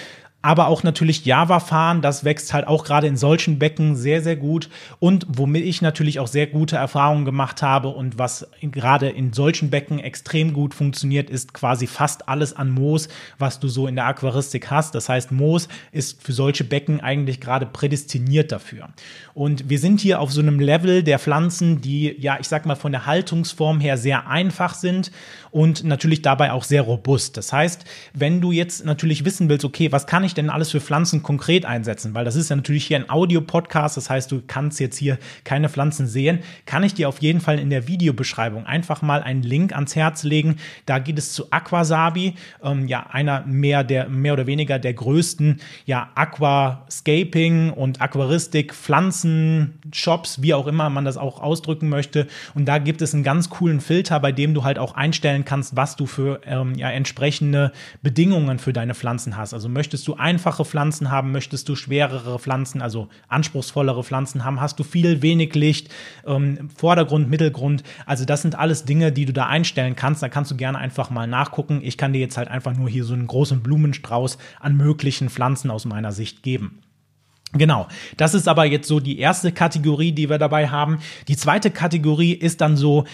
aber 0.44 0.68
auch 0.68 0.84
natürlich 0.84 1.26
Java 1.26 1.62
fahren, 1.62 2.02
das 2.02 2.26
wächst 2.26 2.54
halt 2.54 2.68
auch 2.68 2.84
gerade 2.84 3.08
in 3.08 3.16
solchen 3.16 3.60
Becken 3.60 3.96
sehr, 3.96 4.22
sehr 4.22 4.36
gut. 4.36 4.70
Und 5.00 5.26
womit 5.30 5.64
ich 5.64 5.82
natürlich 5.82 6.20
auch 6.20 6.28
sehr 6.28 6.48
gute 6.48 6.76
Erfahrungen 6.76 7.24
gemacht 7.24 7.62
habe 7.62 7.88
und 7.88 8.20
was 8.20 8.50
gerade 8.62 9.10
in 9.10 9.32
solchen 9.32 9.70
Becken 9.70 10.00
extrem 10.00 10.52
gut 10.52 10.74
funktioniert, 10.74 11.30
ist 11.30 11.54
quasi 11.54 11.88
fast 11.88 12.28
alles 12.28 12.54
an 12.54 12.72
Moos, 12.72 13.08
was 13.40 13.62
du 13.62 13.70
so 13.70 13.88
in 13.88 13.96
der 13.96 14.06
Aquaristik 14.06 14.70
hast. 14.70 14.96
Das 14.96 15.08
heißt, 15.08 15.32
Moos 15.32 15.70
ist 15.94 16.22
für 16.22 16.34
solche 16.34 16.66
Becken 16.66 17.00
eigentlich 17.00 17.40
gerade 17.40 17.66
prädestiniert 17.66 18.52
dafür. 18.52 18.90
Und 19.34 19.70
wir 19.70 19.80
sind 19.80 20.02
hier 20.02 20.20
auf 20.20 20.34
so 20.34 20.42
einem 20.42 20.60
Level 20.60 21.04
der 21.04 21.20
Pflanzen, 21.20 21.80
die, 21.80 22.16
ja, 22.20 22.38
ich 22.42 22.50
sag 22.50 22.66
mal, 22.66 22.76
von 22.76 22.92
der 22.92 23.06
Haltungsform 23.06 23.80
her 23.80 23.98
sehr 23.98 24.28
einfach 24.28 24.74
sind 24.74 25.10
und 25.54 25.84
natürlich 25.84 26.24
dabei 26.24 26.52
auch 26.52 26.64
sehr 26.64 26.82
robust. 26.82 27.38
Das 27.38 27.54
heißt, 27.54 27.86
wenn 28.14 28.42
du 28.42 28.52
jetzt 28.52 28.86
natürlich 28.86 29.24
wissen 29.24 29.50
willst, 29.50 29.64
okay, 29.64 29.92
was 29.92 30.08
kann 30.08 30.24
ich 30.24 30.34
denn 30.34 30.50
alles 30.50 30.72
für 30.72 30.82
Pflanzen 30.82 31.22
konkret 31.22 31.64
einsetzen? 31.64 32.16
Weil 32.16 32.26
das 32.26 32.36
ist 32.36 32.50
ja 32.50 32.56
natürlich 32.56 32.88
hier 32.88 32.98
ein 32.98 33.08
Audio-Podcast, 33.08 33.96
das 33.96 34.10
heißt, 34.10 34.32
du 34.32 34.42
kannst 34.48 34.80
jetzt 34.80 34.98
hier 34.98 35.20
keine 35.44 35.70
Pflanzen 35.70 36.08
sehen, 36.08 36.40
kann 36.66 36.82
ich 36.82 36.96
dir 36.96 37.08
auf 37.08 37.22
jeden 37.22 37.40
Fall 37.40 37.60
in 37.60 37.70
der 37.70 37.88
Videobeschreibung 37.88 38.66
einfach 38.66 39.04
mal 39.04 39.22
einen 39.22 39.44
Link 39.44 39.74
ans 39.74 39.96
Herz 39.96 40.24
legen. 40.24 40.56
Da 40.88 40.98
geht 40.98 41.20
es 41.20 41.34
zu 41.34 41.52
Aquasabi, 41.52 42.34
ähm, 42.64 42.88
ja, 42.88 43.06
einer 43.12 43.46
mehr 43.46 43.84
der, 43.84 44.10
mehr 44.10 44.34
oder 44.34 44.48
weniger 44.48 44.80
der 44.80 44.96
größten, 44.96 45.62
ja, 45.86 46.10
Aquascaping 46.16 47.70
und 47.70 48.02
Aquaristik 48.02 48.74
Pflanzen 48.74 49.80
Shops, 49.92 50.42
wie 50.42 50.56
auch 50.56 50.66
immer 50.66 50.90
man 50.90 51.06
das 51.06 51.18
auch 51.18 51.40
ausdrücken 51.40 51.90
möchte. 51.90 52.26
Und 52.56 52.66
da 52.66 52.80
gibt 52.80 53.04
es 53.04 53.14
einen 53.14 53.24
ganz 53.24 53.52
coolen 53.52 53.82
Filter, 53.82 54.20
bei 54.20 54.32
dem 54.32 54.56
du 54.56 54.64
halt 54.64 54.80
auch 54.80 54.96
einstellen 54.96 55.43
einstellen 55.44 55.46
kannst, 55.46 55.76
was 55.76 55.96
du 55.96 56.06
für 56.06 56.42
ähm, 56.46 56.76
ja, 56.76 56.90
entsprechende 56.90 57.72
Bedingungen 58.02 58.60
für 58.60 58.74
deine 58.74 58.94
Pflanzen 58.94 59.38
hast. 59.38 59.54
Also 59.54 59.70
möchtest 59.70 60.08
du 60.08 60.16
einfache 60.16 60.66
Pflanzen 60.66 61.12
haben, 61.12 61.32
möchtest 61.32 61.70
du 61.70 61.76
schwerere 61.76 62.40
Pflanzen, 62.40 62.82
also 62.82 63.08
anspruchsvollere 63.28 64.04
Pflanzen 64.04 64.44
haben, 64.44 64.60
hast 64.60 64.80
du 64.80 64.84
viel, 64.84 65.22
wenig 65.22 65.54
Licht, 65.56 65.90
ähm, 66.26 66.70
Vordergrund, 66.76 67.30
Mittelgrund. 67.30 67.84
Also 68.06 68.26
das 68.26 68.42
sind 68.42 68.56
alles 68.56 68.86
Dinge, 68.86 69.12
die 69.12 69.26
du 69.26 69.34
da 69.34 69.48
einstellen 69.48 69.96
kannst. 69.96 70.24
Da 70.24 70.30
kannst 70.30 70.52
du 70.52 70.56
gerne 70.56 70.78
einfach 70.78 71.10
mal 71.10 71.28
nachgucken. 71.28 71.82
Ich 71.84 71.98
kann 71.98 72.14
dir 72.14 72.20
jetzt 72.20 72.38
halt 72.38 72.48
einfach 72.48 72.76
nur 72.76 72.90
hier 72.90 73.04
so 73.04 73.14
einen 73.14 73.28
großen 73.28 73.62
Blumenstrauß 73.62 74.38
an 74.60 74.78
möglichen 74.78 75.30
Pflanzen 75.30 75.72
aus 75.72 75.86
meiner 75.86 76.12
Sicht 76.12 76.44
geben. 76.44 76.80
Genau, 77.56 77.88
das 78.18 78.34
ist 78.34 78.48
aber 78.48 78.66
jetzt 78.66 78.88
so 78.88 79.00
die 79.00 79.20
erste 79.20 79.52
Kategorie, 79.52 80.12
die 80.12 80.28
wir 80.28 80.40
dabei 80.40 80.70
haben. 80.70 80.98
Die 81.28 81.38
zweite 81.38 81.70
Kategorie 81.70 82.34
ist 82.34 82.62
dann 82.62 82.78
so, 82.78 83.06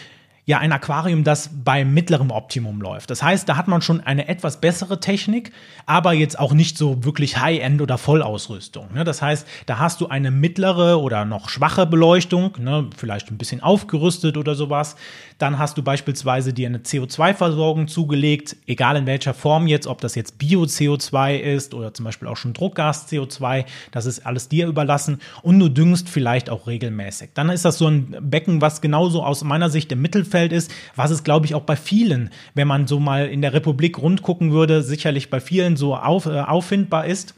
ja 0.49 0.57
ein 0.57 0.71
Aquarium, 0.71 1.23
das 1.23 1.51
bei 1.63 1.85
mittlerem 1.85 2.31
Optimum 2.31 2.81
läuft. 2.81 3.11
Das 3.11 3.21
heißt, 3.21 3.47
da 3.47 3.55
hat 3.55 3.67
man 3.67 3.83
schon 3.83 4.01
eine 4.01 4.27
etwas 4.27 4.59
bessere 4.59 4.99
Technik, 4.99 5.51
aber 5.85 6.13
jetzt 6.13 6.39
auch 6.39 6.53
nicht 6.53 6.75
so 6.75 7.03
wirklich 7.03 7.37
High-End 7.37 7.83
oder 7.83 7.99
Vollausrüstung. 7.99 8.91
Ne? 8.95 9.03
Das 9.03 9.21
heißt, 9.21 9.47
da 9.67 9.77
hast 9.77 10.01
du 10.01 10.07
eine 10.07 10.31
mittlere 10.31 10.99
oder 10.99 11.23
noch 11.23 11.49
schwache 11.49 11.85
Beleuchtung, 11.85 12.57
ne? 12.57 12.89
vielleicht 12.97 13.29
ein 13.29 13.37
bisschen 13.37 13.61
aufgerüstet 13.61 14.37
oder 14.37 14.55
sowas. 14.55 14.95
Dann 15.37 15.59
hast 15.59 15.77
du 15.77 15.83
beispielsweise 15.83 16.51
dir 16.51 16.67
eine 16.67 16.79
CO2-Versorgung 16.79 17.87
zugelegt, 17.87 18.57
egal 18.65 18.95
in 18.95 19.05
welcher 19.05 19.35
Form 19.35 19.67
jetzt, 19.67 19.85
ob 19.85 20.01
das 20.01 20.15
jetzt 20.15 20.39
Bio-CO2 20.39 21.37
ist 21.37 21.75
oder 21.75 21.93
zum 21.93 22.05
Beispiel 22.05 22.27
auch 22.27 22.37
schon 22.37 22.53
Druckgas-CO2, 22.53 23.65
das 23.91 24.07
ist 24.07 24.25
alles 24.25 24.49
dir 24.49 24.65
überlassen 24.65 25.19
und 25.43 25.59
du 25.59 25.69
düngst 25.69 26.09
vielleicht 26.09 26.49
auch 26.49 26.65
regelmäßig. 26.65 27.29
Dann 27.35 27.49
ist 27.49 27.65
das 27.65 27.77
so 27.77 27.87
ein 27.87 28.17
Becken, 28.19 28.61
was 28.61 28.81
genauso 28.81 29.23
aus 29.23 29.43
meiner 29.43 29.69
Sicht 29.69 29.91
im 29.91 30.01
Mittelfeld 30.01 30.38
Umfeld 30.39 30.53
ist, 30.53 30.71
was 30.95 31.11
es, 31.11 31.23
glaube 31.23 31.45
ich, 31.45 31.55
auch 31.55 31.63
bei 31.63 31.75
vielen, 31.75 32.29
wenn 32.53 32.67
man 32.67 32.87
so 32.87 32.99
mal 32.99 33.27
in 33.27 33.41
der 33.41 33.53
Republik 33.53 33.97
rundgucken 33.97 34.51
würde, 34.51 34.81
sicherlich 34.81 35.29
bei 35.29 35.41
vielen 35.41 35.75
so 35.75 35.95
auf, 35.95 36.25
äh, 36.27 36.39
auffindbar 36.39 37.05
ist. 37.05 37.35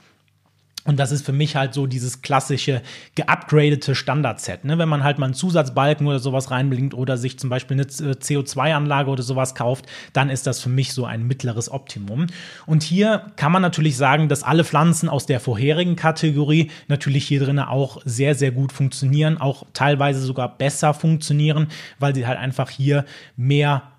Und 0.84 1.00
das 1.00 1.12
ist 1.12 1.24
für 1.24 1.32
mich 1.32 1.56
halt 1.56 1.76
so 1.76 1.86
dieses 1.86 2.24
klassische 2.24 2.82
geupgradete 3.14 3.94
Standard-Set. 3.94 4.66
Ne? 4.66 4.80
Wenn 4.80 4.90
man 4.90 5.04
halt 5.04 5.20
mal 5.20 5.26
einen 5.26 5.36
Zusatzbalken 5.36 6.08
oder 6.08 6.18
sowas 6.18 6.50
reinblinkt 6.50 6.96
oder 6.96 7.18
sich 7.18 7.38
zum 7.38 7.52
Beispiel 7.52 7.76
eine 7.76 7.84
äh, 7.84 8.16
CO2-Anlage 8.16 9.12
oder 9.12 9.22
sowas 9.22 9.54
kauft, 9.54 9.86
dann 10.14 10.32
ist 10.32 10.48
das 10.48 10.60
für 10.60 10.70
mich 10.70 10.94
so 10.94 11.06
ein 11.06 11.28
mittleres 11.28 11.72
Optimum. 11.72 12.28
Und 12.66 12.82
hier 12.82 13.28
kann 13.36 13.52
man 13.52 13.62
natürlich 13.62 13.96
sagen, 13.96 14.28
dass 14.28 14.42
alle 14.42 14.64
Pflanzen 14.64 15.08
aus 15.08 15.28
der 15.28 15.40
vorherigen 15.40 15.96
Kategorie 15.96 16.72
natürlich 16.88 17.28
hier 17.28 17.42
drinnen 17.42 17.60
auch 17.60 18.02
sehr, 18.06 18.34
sehr 18.34 18.52
gut 18.52 18.72
funktionieren, 18.72 19.38
auch 19.38 19.68
teilweise 19.74 20.22
sogar 20.22 20.58
besser 20.58 20.96
funktionieren, 20.96 21.68
weil 22.00 22.16
sie 22.16 22.26
halt 22.26 22.40
einfach 22.40 22.72
hier 22.72 23.06
mehr 23.38 23.91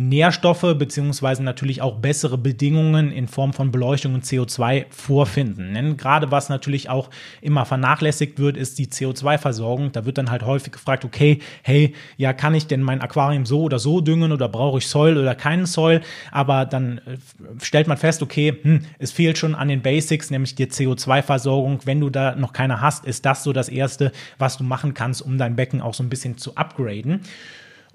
Nährstoffe 0.00 0.76
beziehungsweise 0.78 1.42
natürlich 1.42 1.82
auch 1.82 1.96
bessere 1.96 2.38
Bedingungen 2.38 3.10
in 3.10 3.26
Form 3.26 3.52
von 3.52 3.72
Beleuchtung 3.72 4.14
und 4.14 4.24
CO2 4.24 4.86
vorfinden. 4.90 5.74
Denn 5.74 5.96
gerade 5.96 6.30
was 6.30 6.48
natürlich 6.48 6.88
auch 6.88 7.10
immer 7.40 7.64
vernachlässigt 7.64 8.38
wird, 8.38 8.56
ist 8.56 8.78
die 8.78 8.86
CO2-Versorgung. 8.86 9.90
Da 9.90 10.04
wird 10.04 10.16
dann 10.16 10.30
halt 10.30 10.44
häufig 10.44 10.72
gefragt, 10.72 11.04
okay, 11.04 11.40
hey, 11.62 11.96
ja, 12.16 12.32
kann 12.32 12.54
ich 12.54 12.68
denn 12.68 12.80
mein 12.80 13.00
Aquarium 13.00 13.44
so 13.44 13.62
oder 13.62 13.80
so 13.80 14.00
düngen 14.00 14.30
oder 14.30 14.48
brauche 14.48 14.78
ich 14.78 14.86
Soil 14.86 15.18
oder 15.18 15.34
keinen 15.34 15.66
Soil? 15.66 16.00
Aber 16.30 16.64
dann 16.64 16.98
äh, 16.98 17.16
stellt 17.60 17.88
man 17.88 17.96
fest, 17.96 18.22
okay, 18.22 18.56
hm, 18.62 18.82
es 19.00 19.10
fehlt 19.10 19.36
schon 19.36 19.56
an 19.56 19.66
den 19.66 19.82
Basics, 19.82 20.30
nämlich 20.30 20.54
die 20.54 20.66
CO2-Versorgung. 20.66 21.80
Wenn 21.86 21.98
du 21.98 22.08
da 22.08 22.36
noch 22.36 22.52
keine 22.52 22.80
hast, 22.80 23.04
ist 23.04 23.26
das 23.26 23.42
so 23.42 23.52
das 23.52 23.68
Erste, 23.68 24.12
was 24.38 24.58
du 24.58 24.62
machen 24.62 24.94
kannst, 24.94 25.22
um 25.22 25.38
dein 25.38 25.56
Becken 25.56 25.80
auch 25.80 25.94
so 25.94 26.04
ein 26.04 26.08
bisschen 26.08 26.38
zu 26.38 26.54
upgraden. 26.54 27.22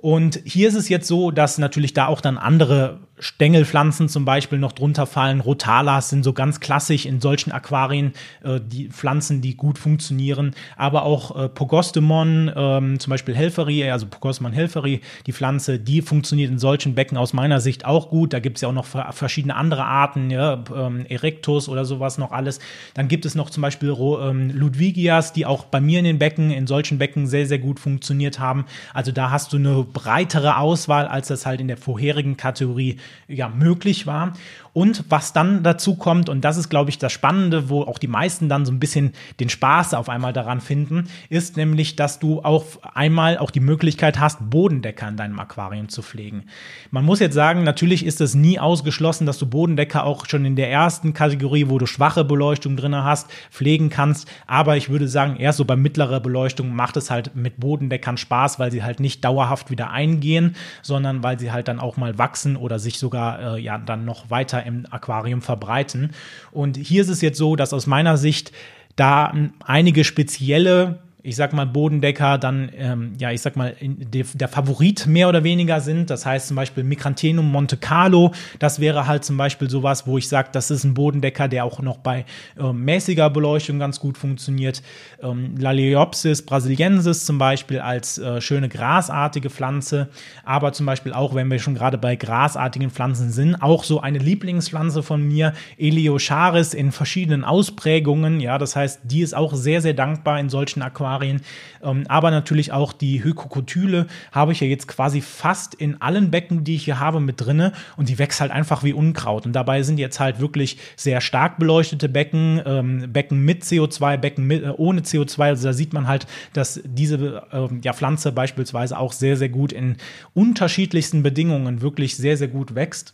Und 0.03 0.41
hier 0.43 0.67
ist 0.67 0.75
es 0.75 0.89
jetzt 0.89 1.07
so, 1.07 1.31
dass 1.31 1.57
natürlich 1.57 1.93
da 1.93 2.07
auch 2.07 2.19
dann 2.19 2.37
andere 2.37 2.99
Stängelpflanzen 3.23 4.09
zum 4.09 4.25
Beispiel 4.25 4.59
noch 4.59 4.73
drunter 4.73 5.05
fallen. 5.05 5.39
Rotalas 5.39 6.09
sind 6.09 6.23
so 6.23 6.33
ganz 6.33 6.59
klassisch 6.59 7.05
in 7.05 7.21
solchen 7.21 7.53
Aquarien 7.53 8.11
äh, 8.43 8.59
die 8.61 8.89
Pflanzen, 8.89 9.41
die 9.41 9.55
gut 9.55 9.77
funktionieren. 9.77 10.53
Aber 10.75 11.03
auch 11.03 11.35
äh, 11.35 11.47
Pogostemon, 11.47 12.51
ähm, 12.53 12.99
zum 12.99 13.11
Beispiel 13.11 13.33
Helferi, 13.33 13.89
also 13.89 14.07
Pogostemon 14.07 14.51
helferi, 14.51 14.99
die 15.25 15.31
Pflanze, 15.31 15.79
die 15.79 16.01
funktioniert 16.01 16.51
in 16.51 16.59
solchen 16.59 16.95
Becken 16.95 17.17
aus 17.17 17.31
meiner 17.31 17.61
Sicht 17.61 17.85
auch 17.85 18.09
gut. 18.09 18.33
Da 18.33 18.39
gibt 18.39 18.57
es 18.57 18.61
ja 18.61 18.67
auch 18.67 18.73
noch 18.73 18.85
verschiedene 18.85 19.55
andere 19.55 19.85
Arten, 19.85 20.29
ja, 20.29 20.61
ähm, 20.75 21.05
Erectus 21.07 21.69
oder 21.69 21.85
sowas 21.85 22.17
noch 22.17 22.31
alles. 22.31 22.59
Dann 22.93 23.07
gibt 23.07 23.25
es 23.25 23.35
noch 23.35 23.49
zum 23.49 23.61
Beispiel 23.61 23.95
ähm, 23.97 24.49
Ludwigias, 24.53 25.31
die 25.31 25.45
auch 25.45 25.63
bei 25.63 25.79
mir 25.79 25.99
in 25.99 26.05
den 26.05 26.19
Becken, 26.19 26.51
in 26.51 26.67
solchen 26.67 26.97
Becken 26.97 27.25
sehr, 27.27 27.45
sehr 27.45 27.59
gut 27.59 27.79
funktioniert 27.79 28.39
haben. 28.39 28.65
Also 28.93 29.13
da 29.13 29.31
hast 29.31 29.53
du 29.53 29.57
eine 29.57 29.83
breitere 29.83 30.57
Auswahl, 30.57 31.07
als 31.07 31.29
das 31.29 31.45
halt 31.45 31.61
in 31.61 31.69
der 31.69 31.77
vorherigen 31.77 32.35
Kategorie 32.35 32.97
ja 33.27 33.49
möglich 33.49 34.07
war. 34.07 34.33
Und 34.73 35.05
was 35.09 35.33
dann 35.33 35.61
dazu 35.61 35.95
kommt, 35.95 36.29
und 36.29 36.41
das 36.41 36.57
ist, 36.57 36.69
glaube 36.69 36.89
ich, 36.89 36.97
das 36.97 37.11
Spannende, 37.11 37.69
wo 37.69 37.83
auch 37.83 37.99
die 37.99 38.07
meisten 38.07 38.49
dann 38.49 38.65
so 38.65 38.71
ein 38.71 38.79
bisschen 38.79 39.13
den 39.39 39.49
Spaß 39.49 39.93
auf 39.93 40.09
einmal 40.09 40.33
daran 40.33 40.61
finden, 40.61 41.07
ist 41.29 41.57
nämlich, 41.57 41.95
dass 41.95 42.17
du 42.17 42.41
auch 42.41 42.65
einmal 42.93 43.37
auch 43.37 43.51
die 43.51 43.59
Möglichkeit 43.59 44.19
hast, 44.19 44.49
Bodendecker 44.49 45.07
in 45.07 45.15
deinem 45.15 45.39
Aquarium 45.39 45.89
zu 45.89 46.01
pflegen. 46.01 46.45
Man 46.89 47.05
muss 47.05 47.19
jetzt 47.19 47.35
sagen, 47.35 47.63
natürlich 47.63 48.03
ist 48.03 48.19
es 48.19 48.33
nie 48.33 48.59
ausgeschlossen, 48.59 49.27
dass 49.27 49.37
du 49.37 49.45
Bodendecker 49.45 50.05
auch 50.05 50.25
schon 50.25 50.43
in 50.43 50.55
der 50.55 50.71
ersten 50.71 51.13
Kategorie, 51.13 51.69
wo 51.69 51.77
du 51.77 51.85
schwache 51.85 52.25
Beleuchtung 52.25 52.75
drin 52.75 52.95
hast, 52.95 53.29
pflegen 53.51 53.91
kannst. 53.91 54.27
Aber 54.47 54.75
ich 54.75 54.89
würde 54.89 55.07
sagen, 55.07 55.35
erst 55.35 55.59
so 55.59 55.65
bei 55.65 55.75
mittlerer 55.75 56.19
Beleuchtung 56.19 56.75
macht 56.75 56.97
es 56.97 57.11
halt 57.11 57.35
mit 57.35 57.59
Bodendeckern 57.59 58.17
Spaß, 58.17 58.57
weil 58.57 58.71
sie 58.71 58.81
halt 58.81 58.99
nicht 58.99 59.23
dauerhaft 59.23 59.69
wieder 59.69 59.91
eingehen, 59.91 60.55
sondern 60.81 61.21
weil 61.21 61.39
sie 61.39 61.51
halt 61.51 61.67
dann 61.67 61.79
auch 61.79 61.95
mal 61.97 62.17
wachsen 62.17 62.55
oder 62.55 62.79
sich 62.79 62.97
sogar 62.97 63.55
äh, 63.55 63.59
ja 63.61 63.77
dann 63.77 64.05
noch 64.05 64.31
weiter 64.31 64.62
im 64.65 64.85
Aquarium 64.89 65.41
verbreiten. 65.41 66.11
Und 66.51 66.77
hier 66.77 67.01
ist 67.01 67.09
es 67.09 67.21
jetzt 67.21 67.37
so, 67.37 67.55
dass 67.55 67.73
aus 67.73 67.87
meiner 67.87 68.17
Sicht 68.17 68.51
da 68.95 69.33
einige 69.65 70.03
spezielle 70.03 70.99
ich 71.25 71.37
sag 71.37 71.53
mal, 71.53 71.65
Bodendecker 71.65 72.37
dann, 72.37 72.69
ähm, 72.75 73.13
ja, 73.17 73.31
ich 73.31 73.41
sag 73.41 73.55
mal, 73.55 73.75
de, 73.79 74.25
der 74.33 74.49
Favorit 74.49 75.07
mehr 75.07 75.29
oder 75.29 75.45
weniger 75.45 75.79
sind. 75.79 76.09
Das 76.09 76.25
heißt 76.25 76.49
zum 76.49 76.57
Beispiel 76.57 76.83
Micrantenum 76.83 77.49
Monte 77.49 77.77
Carlo, 77.77 78.33
das 78.59 78.81
wäre 78.81 79.07
halt 79.07 79.23
zum 79.23 79.37
Beispiel 79.37 79.69
sowas, 79.69 80.05
wo 80.05 80.17
ich 80.17 80.27
sage, 80.27 80.49
das 80.51 80.69
ist 80.69 80.83
ein 80.83 80.93
Bodendecker, 80.93 81.47
der 81.47 81.63
auch 81.63 81.79
noch 81.79 81.97
bei 81.97 82.25
äh, 82.59 82.73
mäßiger 82.73 83.29
Beleuchtung 83.29 83.79
ganz 83.79 84.01
gut 84.01 84.17
funktioniert. 84.17 84.83
Ähm, 85.21 85.55
Laleopsis 85.57 86.41
brasiliensis 86.41 87.25
zum 87.25 87.37
Beispiel 87.37 87.79
als 87.79 88.17
äh, 88.17 88.41
schöne 88.41 88.67
grasartige 88.67 89.49
Pflanze, 89.49 90.09
aber 90.43 90.73
zum 90.73 90.85
Beispiel 90.85 91.13
auch, 91.13 91.35
wenn 91.35 91.49
wir 91.49 91.59
schon 91.59 91.75
gerade 91.75 91.97
bei 91.97 92.17
grasartigen 92.17 92.89
Pflanzen 92.89 93.31
sind, 93.31 93.55
auch 93.55 93.85
so 93.85 94.01
eine 94.01 94.17
Lieblingspflanze 94.17 95.01
von 95.01 95.25
mir, 95.25 95.53
Eliocharis 95.77 96.73
in 96.73 96.91
verschiedenen 96.91 97.45
Ausprägungen. 97.45 98.41
Ja, 98.41 98.57
das 98.57 98.75
heißt, 98.75 99.01
die 99.05 99.21
ist 99.21 99.33
auch 99.33 99.53
sehr, 99.53 99.79
sehr 99.79 99.93
dankbar 99.93 100.37
in 100.37 100.49
solchen 100.49 100.81
Aquarien 100.81 101.12
Aquarien. 101.13 101.41
Ähm, 101.81 102.05
aber 102.07 102.31
natürlich 102.31 102.71
auch 102.71 102.93
die 102.93 103.23
Hykokotyle 103.23 104.07
habe 104.31 104.51
ich 104.51 104.59
ja 104.59 104.67
jetzt 104.67 104.87
quasi 104.87 105.21
fast 105.21 105.75
in 105.75 106.01
allen 106.01 106.31
Becken, 106.31 106.63
die 106.63 106.75
ich 106.75 106.85
hier 106.85 106.99
habe, 106.99 107.19
mit 107.19 107.41
drinne 107.41 107.73
und 107.97 108.09
die 108.09 108.19
wächst 108.19 108.41
halt 108.41 108.51
einfach 108.51 108.83
wie 108.83 108.93
Unkraut. 108.93 109.45
Und 109.45 109.53
dabei 109.53 109.83
sind 109.83 109.99
jetzt 109.99 110.19
halt 110.19 110.39
wirklich 110.39 110.77
sehr 110.95 111.21
stark 111.21 111.59
beleuchtete 111.59 112.09
Becken, 112.09 112.61
ähm, 112.65 113.11
Becken 113.11 113.43
mit 113.43 113.63
CO2, 113.63 114.17
Becken 114.17 114.47
mit, 114.47 114.63
äh, 114.63 114.69
ohne 114.69 115.01
CO2. 115.01 115.41
Also 115.41 115.67
da 115.67 115.73
sieht 115.73 115.93
man 115.93 116.07
halt, 116.07 116.27
dass 116.53 116.81
diese 116.83 117.43
äh, 117.51 117.67
ja, 117.83 117.93
Pflanze 117.93 118.31
beispielsweise 118.31 118.97
auch 118.97 119.13
sehr, 119.13 119.37
sehr 119.37 119.49
gut 119.49 119.71
in 119.71 119.97
unterschiedlichsten 120.33 121.23
Bedingungen 121.23 121.81
wirklich 121.81 122.17
sehr, 122.17 122.37
sehr 122.37 122.47
gut 122.47 122.75
wächst. 122.75 123.13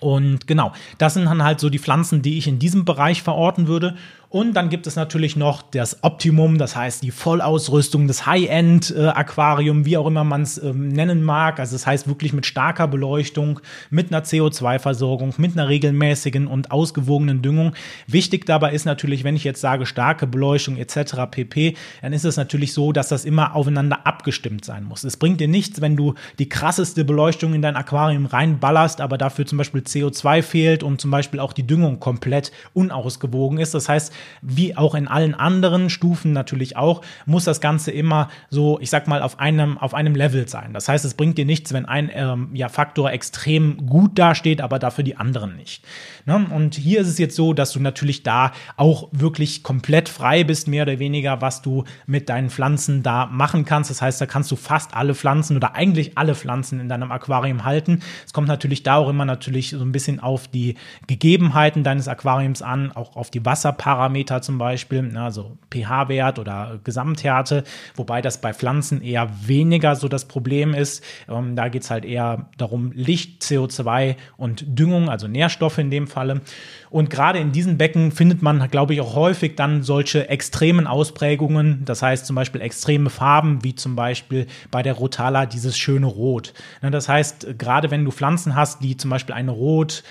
Und 0.00 0.46
genau, 0.46 0.72
das 0.98 1.14
sind 1.14 1.24
dann 1.24 1.42
halt 1.42 1.58
so 1.58 1.70
die 1.70 1.80
Pflanzen, 1.80 2.22
die 2.22 2.38
ich 2.38 2.46
in 2.46 2.58
diesem 2.58 2.84
Bereich 2.84 3.22
verorten 3.22 3.66
würde. 3.66 3.96
Und 4.30 4.52
dann 4.52 4.68
gibt 4.68 4.86
es 4.86 4.94
natürlich 4.94 5.36
noch 5.36 5.62
das 5.62 6.04
Optimum, 6.04 6.58
das 6.58 6.76
heißt 6.76 7.02
die 7.02 7.10
Vollausrüstung, 7.10 8.06
das 8.06 8.26
High-End-Aquarium, 8.26 9.86
wie 9.86 9.96
auch 9.96 10.06
immer 10.06 10.22
man 10.22 10.42
es 10.42 10.62
ähm, 10.62 10.88
nennen 10.88 11.24
mag. 11.24 11.58
Also 11.58 11.74
das 11.74 11.86
heißt 11.86 12.08
wirklich 12.08 12.34
mit 12.34 12.44
starker 12.44 12.88
Beleuchtung, 12.88 13.60
mit 13.88 14.12
einer 14.12 14.22
CO2-Versorgung, 14.22 15.32
mit 15.38 15.52
einer 15.52 15.70
regelmäßigen 15.70 16.46
und 16.46 16.70
ausgewogenen 16.70 17.40
Düngung. 17.40 17.72
Wichtig 18.06 18.44
dabei 18.44 18.72
ist 18.72 18.84
natürlich, 18.84 19.24
wenn 19.24 19.34
ich 19.34 19.44
jetzt 19.44 19.62
sage 19.62 19.86
starke 19.86 20.26
Beleuchtung 20.26 20.76
etc. 20.76 21.14
pp, 21.30 21.74
dann 22.02 22.12
ist 22.12 22.26
es 22.26 22.36
natürlich 22.36 22.74
so, 22.74 22.92
dass 22.92 23.08
das 23.08 23.24
immer 23.24 23.56
aufeinander 23.56 24.06
abgestimmt 24.06 24.62
sein 24.62 24.84
muss. 24.84 25.04
Es 25.04 25.16
bringt 25.16 25.40
dir 25.40 25.48
nichts, 25.48 25.80
wenn 25.80 25.96
du 25.96 26.12
die 26.38 26.50
krasseste 26.50 27.06
Beleuchtung 27.06 27.54
in 27.54 27.62
dein 27.62 27.76
Aquarium 27.76 28.26
reinballerst, 28.26 29.00
aber 29.00 29.16
dafür 29.16 29.46
zum 29.46 29.56
Beispiel 29.56 29.80
CO2 29.80 30.42
fehlt 30.42 30.82
und 30.82 31.00
zum 31.00 31.10
Beispiel 31.10 31.40
auch 31.40 31.54
die 31.54 31.66
Düngung 31.66 31.98
komplett 31.98 32.52
unausgewogen 32.74 33.56
ist. 33.58 33.72
Das 33.72 33.88
heißt, 33.88 34.12
wie 34.42 34.76
auch 34.76 34.94
in 34.94 35.08
allen 35.08 35.34
anderen 35.34 35.90
Stufen 35.90 36.32
natürlich 36.32 36.76
auch, 36.76 37.02
muss 37.26 37.44
das 37.44 37.60
Ganze 37.60 37.90
immer 37.90 38.28
so, 38.50 38.78
ich 38.80 38.90
sag 38.90 39.08
mal, 39.08 39.22
auf 39.22 39.38
einem, 39.38 39.78
auf 39.78 39.94
einem 39.94 40.14
Level 40.14 40.48
sein. 40.48 40.72
Das 40.72 40.88
heißt, 40.88 41.04
es 41.04 41.14
bringt 41.14 41.38
dir 41.38 41.44
nichts, 41.44 41.72
wenn 41.72 41.86
ein 41.86 42.10
ähm, 42.12 42.50
ja, 42.52 42.68
Faktor 42.68 43.10
extrem 43.10 43.86
gut 43.86 44.18
dasteht, 44.18 44.60
aber 44.60 44.78
dafür 44.78 45.04
die 45.04 45.16
anderen 45.16 45.56
nicht. 45.56 45.84
Ne? 46.26 46.46
Und 46.54 46.74
hier 46.74 47.00
ist 47.00 47.08
es 47.08 47.18
jetzt 47.18 47.36
so, 47.36 47.52
dass 47.52 47.72
du 47.72 47.80
natürlich 47.80 48.22
da 48.22 48.52
auch 48.76 49.08
wirklich 49.12 49.62
komplett 49.62 50.08
frei 50.08 50.44
bist, 50.44 50.68
mehr 50.68 50.82
oder 50.82 50.98
weniger, 50.98 51.40
was 51.40 51.62
du 51.62 51.84
mit 52.06 52.28
deinen 52.28 52.50
Pflanzen 52.50 53.02
da 53.02 53.26
machen 53.26 53.64
kannst. 53.64 53.90
Das 53.90 54.02
heißt, 54.02 54.20
da 54.20 54.26
kannst 54.26 54.50
du 54.50 54.56
fast 54.56 54.94
alle 54.94 55.14
Pflanzen 55.14 55.56
oder 55.56 55.74
eigentlich 55.74 56.18
alle 56.18 56.34
Pflanzen 56.34 56.80
in 56.80 56.88
deinem 56.88 57.12
Aquarium 57.12 57.64
halten. 57.64 58.00
Es 58.26 58.32
kommt 58.32 58.48
natürlich 58.48 58.82
da 58.82 58.96
auch 58.96 59.08
immer 59.08 59.24
natürlich 59.24 59.70
so 59.70 59.82
ein 59.82 59.92
bisschen 59.92 60.20
auf 60.20 60.48
die 60.48 60.74
Gegebenheiten 61.06 61.84
deines 61.84 62.08
Aquariums 62.08 62.62
an, 62.62 62.92
auch 62.92 63.16
auf 63.16 63.30
die 63.30 63.44
Wasserparameter 63.44 64.07
Parameter 64.08 64.40
zum 64.40 64.56
Beispiel, 64.56 65.02
ne, 65.02 65.22
also 65.22 65.58
pH-Wert 65.70 66.38
oder 66.38 66.80
Gesamthärte, 66.82 67.64
wobei 67.94 68.22
das 68.22 68.40
bei 68.40 68.54
Pflanzen 68.54 69.02
eher 69.02 69.28
weniger 69.46 69.96
so 69.96 70.08
das 70.08 70.26
Problem 70.26 70.72
ist. 70.72 71.04
Ähm, 71.28 71.56
da 71.56 71.68
geht 71.68 71.82
es 71.82 71.90
halt 71.90 72.06
eher 72.06 72.48
darum, 72.56 72.92
Licht, 72.92 73.42
CO2 73.42 74.16
und 74.38 74.64
Düngung, 74.66 75.10
also 75.10 75.28
Nährstoffe 75.28 75.76
in 75.76 75.90
dem 75.90 76.06
Falle. 76.06 76.40
Und 76.88 77.10
gerade 77.10 77.38
in 77.38 77.52
diesen 77.52 77.76
Becken 77.76 78.10
findet 78.10 78.40
man, 78.40 78.66
glaube 78.70 78.94
ich, 78.94 79.02
auch 79.02 79.14
häufig 79.14 79.56
dann 79.56 79.82
solche 79.82 80.30
extremen 80.30 80.86
Ausprägungen, 80.86 81.84
das 81.84 82.00
heißt 82.00 82.24
zum 82.24 82.34
Beispiel 82.34 82.62
extreme 82.62 83.10
Farben, 83.10 83.62
wie 83.62 83.74
zum 83.74 83.94
Beispiel 83.94 84.46
bei 84.70 84.82
der 84.82 84.94
Rotala 84.94 85.44
dieses 85.44 85.76
schöne 85.76 86.06
Rot. 86.06 86.54
Ne, 86.80 86.90
das 86.90 87.10
heißt, 87.10 87.58
gerade 87.58 87.90
wenn 87.90 88.06
du 88.06 88.10
Pflanzen 88.10 88.56
hast, 88.56 88.82
die 88.82 88.96
zum 88.96 89.10
Beispiel 89.10 89.34
eine 89.34 89.50
Rot, 89.50 90.02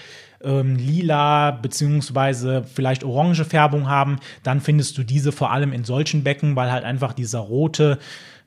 ähm, 0.44 0.76
lila 0.76 1.52
beziehungsweise 1.52 2.64
vielleicht 2.64 3.04
orange 3.04 3.44
Färbung 3.46 3.90
haben, 3.90 4.18
dann 4.44 4.62
findest 4.62 4.98
du 4.98 5.04
diese 5.04 5.32
vor 5.32 5.52
allem 5.52 5.74
in 5.74 5.84
solchen 5.84 6.24
Becken, 6.24 6.56
weil 6.56 6.72
halt 6.72 6.84
einfach 6.84 7.14
dieser 7.14 7.40
rote 7.40 8.00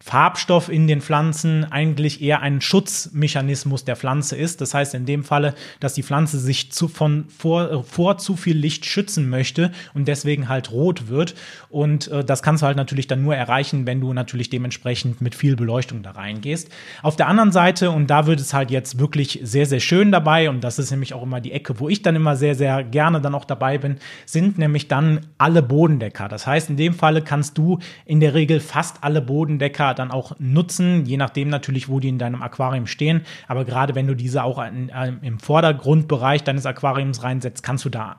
Farbstoff 0.03 0.71
in 0.71 0.89
den 0.89 1.03
Pflanzen 1.03 1.71
eigentlich 1.71 2.23
eher 2.23 2.41
ein 2.41 2.63
Schutzmechanismus 2.63 3.85
der 3.85 3.97
Pflanze 3.97 4.35
ist. 4.35 4.63
Das 4.63 4.73
heißt 4.73 4.95
in 4.95 5.05
dem 5.05 5.25
Falle, 5.25 5.55
dass 5.79 5.93
die 5.93 6.03
Pflanze 6.03 6.39
sich 6.39 6.73
zu, 6.73 6.89
von, 6.89 7.27
vor, 7.29 7.85
vor 7.85 8.17
zu 8.17 8.35
viel 8.35 8.57
Licht 8.57 8.87
schützen 8.87 9.29
möchte 9.29 9.73
und 9.93 10.09
deswegen 10.09 10.49
halt 10.49 10.73
rot 10.73 11.09
wird. 11.09 11.35
Und 11.69 12.09
äh, 12.09 12.25
das 12.25 12.43
kannst 12.43 12.63
du 12.63 12.67
halt 12.67 12.79
natürlich 12.79 13.09
dann 13.09 13.23
nur 13.23 13.37
erreichen, 13.37 13.85
wenn 13.85 14.01
du 14.01 14.15
natürlich 14.15 14.49
dementsprechend 14.49 15.21
mit 15.21 15.35
viel 15.35 15.55
Beleuchtung 15.55 16.03
da 16.03 16.13
reingehst. 16.13 16.71
Auf 17.03 17.17
der 17.17 17.29
anderen 17.29 17.53
Seite, 17.53 17.91
und 17.91 18.07
da 18.07 18.27
wird 18.27 18.41
es 18.41 18.55
halt 18.55 18.71
jetzt 18.71 18.99
wirklich 18.99 19.41
sehr, 19.43 19.67
sehr 19.67 19.81
schön 19.81 20.11
dabei, 20.11 20.49
und 20.49 20.65
das 20.65 20.79
ist 20.79 20.91
nämlich 20.91 21.13
auch 21.13 21.23
immer 21.23 21.43
die 21.43 21.53
Ecke, 21.53 21.79
wo 21.79 21.90
ich 21.91 22.03
dann 22.03 22.17
immer 22.17 22.37
sehr, 22.37 22.55
sehr 22.55 22.85
gerne 22.85 23.21
dann 23.21 23.35
auch 23.35 23.45
dabei 23.45 23.79
bin, 23.79 23.97
sind 24.27 24.59
nämlich 24.59 24.89
dann 24.89 25.27
alle 25.39 25.63
Bodendecker. 25.63 26.29
Das 26.29 26.47
heißt, 26.47 26.71
in 26.71 26.77
dem 26.77 26.95
Falle 26.95 27.23
kannst 27.23 27.59
du 27.59 27.79
in 28.05 28.21
der 28.21 28.35
Regel 28.35 28.61
fast 28.61 29.03
alle 29.03 29.21
Bodendecker 29.21 29.95
dann 29.95 30.11
auch 30.11 30.37
nutzen, 30.39 31.05
je 31.07 31.17
nachdem 31.17 31.49
natürlich, 31.49 31.89
wo 31.89 32.01
die 32.01 32.09
in 32.09 32.19
deinem 32.19 32.43
Aquarium 32.43 32.87
stehen. 32.87 33.23
Aber 33.49 33.65
gerade 33.65 33.95
wenn 33.95 34.07
du 34.07 34.15
diese 34.15 34.45
auch 34.45 34.63
in, 34.63 34.89
äh, 34.89 35.13
im 35.23 35.39
Vordergrundbereich 35.39 36.45
deines 36.45 36.67
Aquariums 36.67 37.23
reinsetzt, 37.23 37.63
kannst 37.63 37.85
du 37.85 37.89
da 37.89 38.17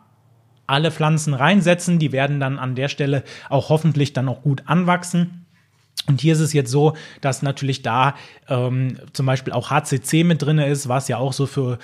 alle 0.68 0.92
Pflanzen 0.92 1.34
reinsetzen. 1.34 2.00
Die 2.00 2.12
werden 2.12 2.40
dann 2.40 2.58
an 2.58 2.75
der 2.75 2.88
Stelle 2.88 3.24
auch 3.50 3.70
hoffentlich 3.70 4.13
dann 4.13 4.30
auch 4.30 4.42
gut 4.42 4.63
anwachsen. 4.66 5.46
Und 6.08 6.20
hier 6.20 6.34
ist 6.34 6.40
es 6.40 6.54
jetzt 6.54 6.72
so, 6.72 6.96
dass 7.22 7.44
natürlich 7.44 7.84
da 7.84 8.16
ähm, 8.50 8.98
zum 9.13 9.25
Beispiel 9.25 9.54
auch 9.54 9.70
HCC 9.70 10.24
mit 10.24 10.42
drin 10.42 10.58
ist, 10.58 10.90
was 10.90 11.08
ja 11.08 11.18
auch 11.18 11.32
so 11.32 11.46
für 11.46 11.78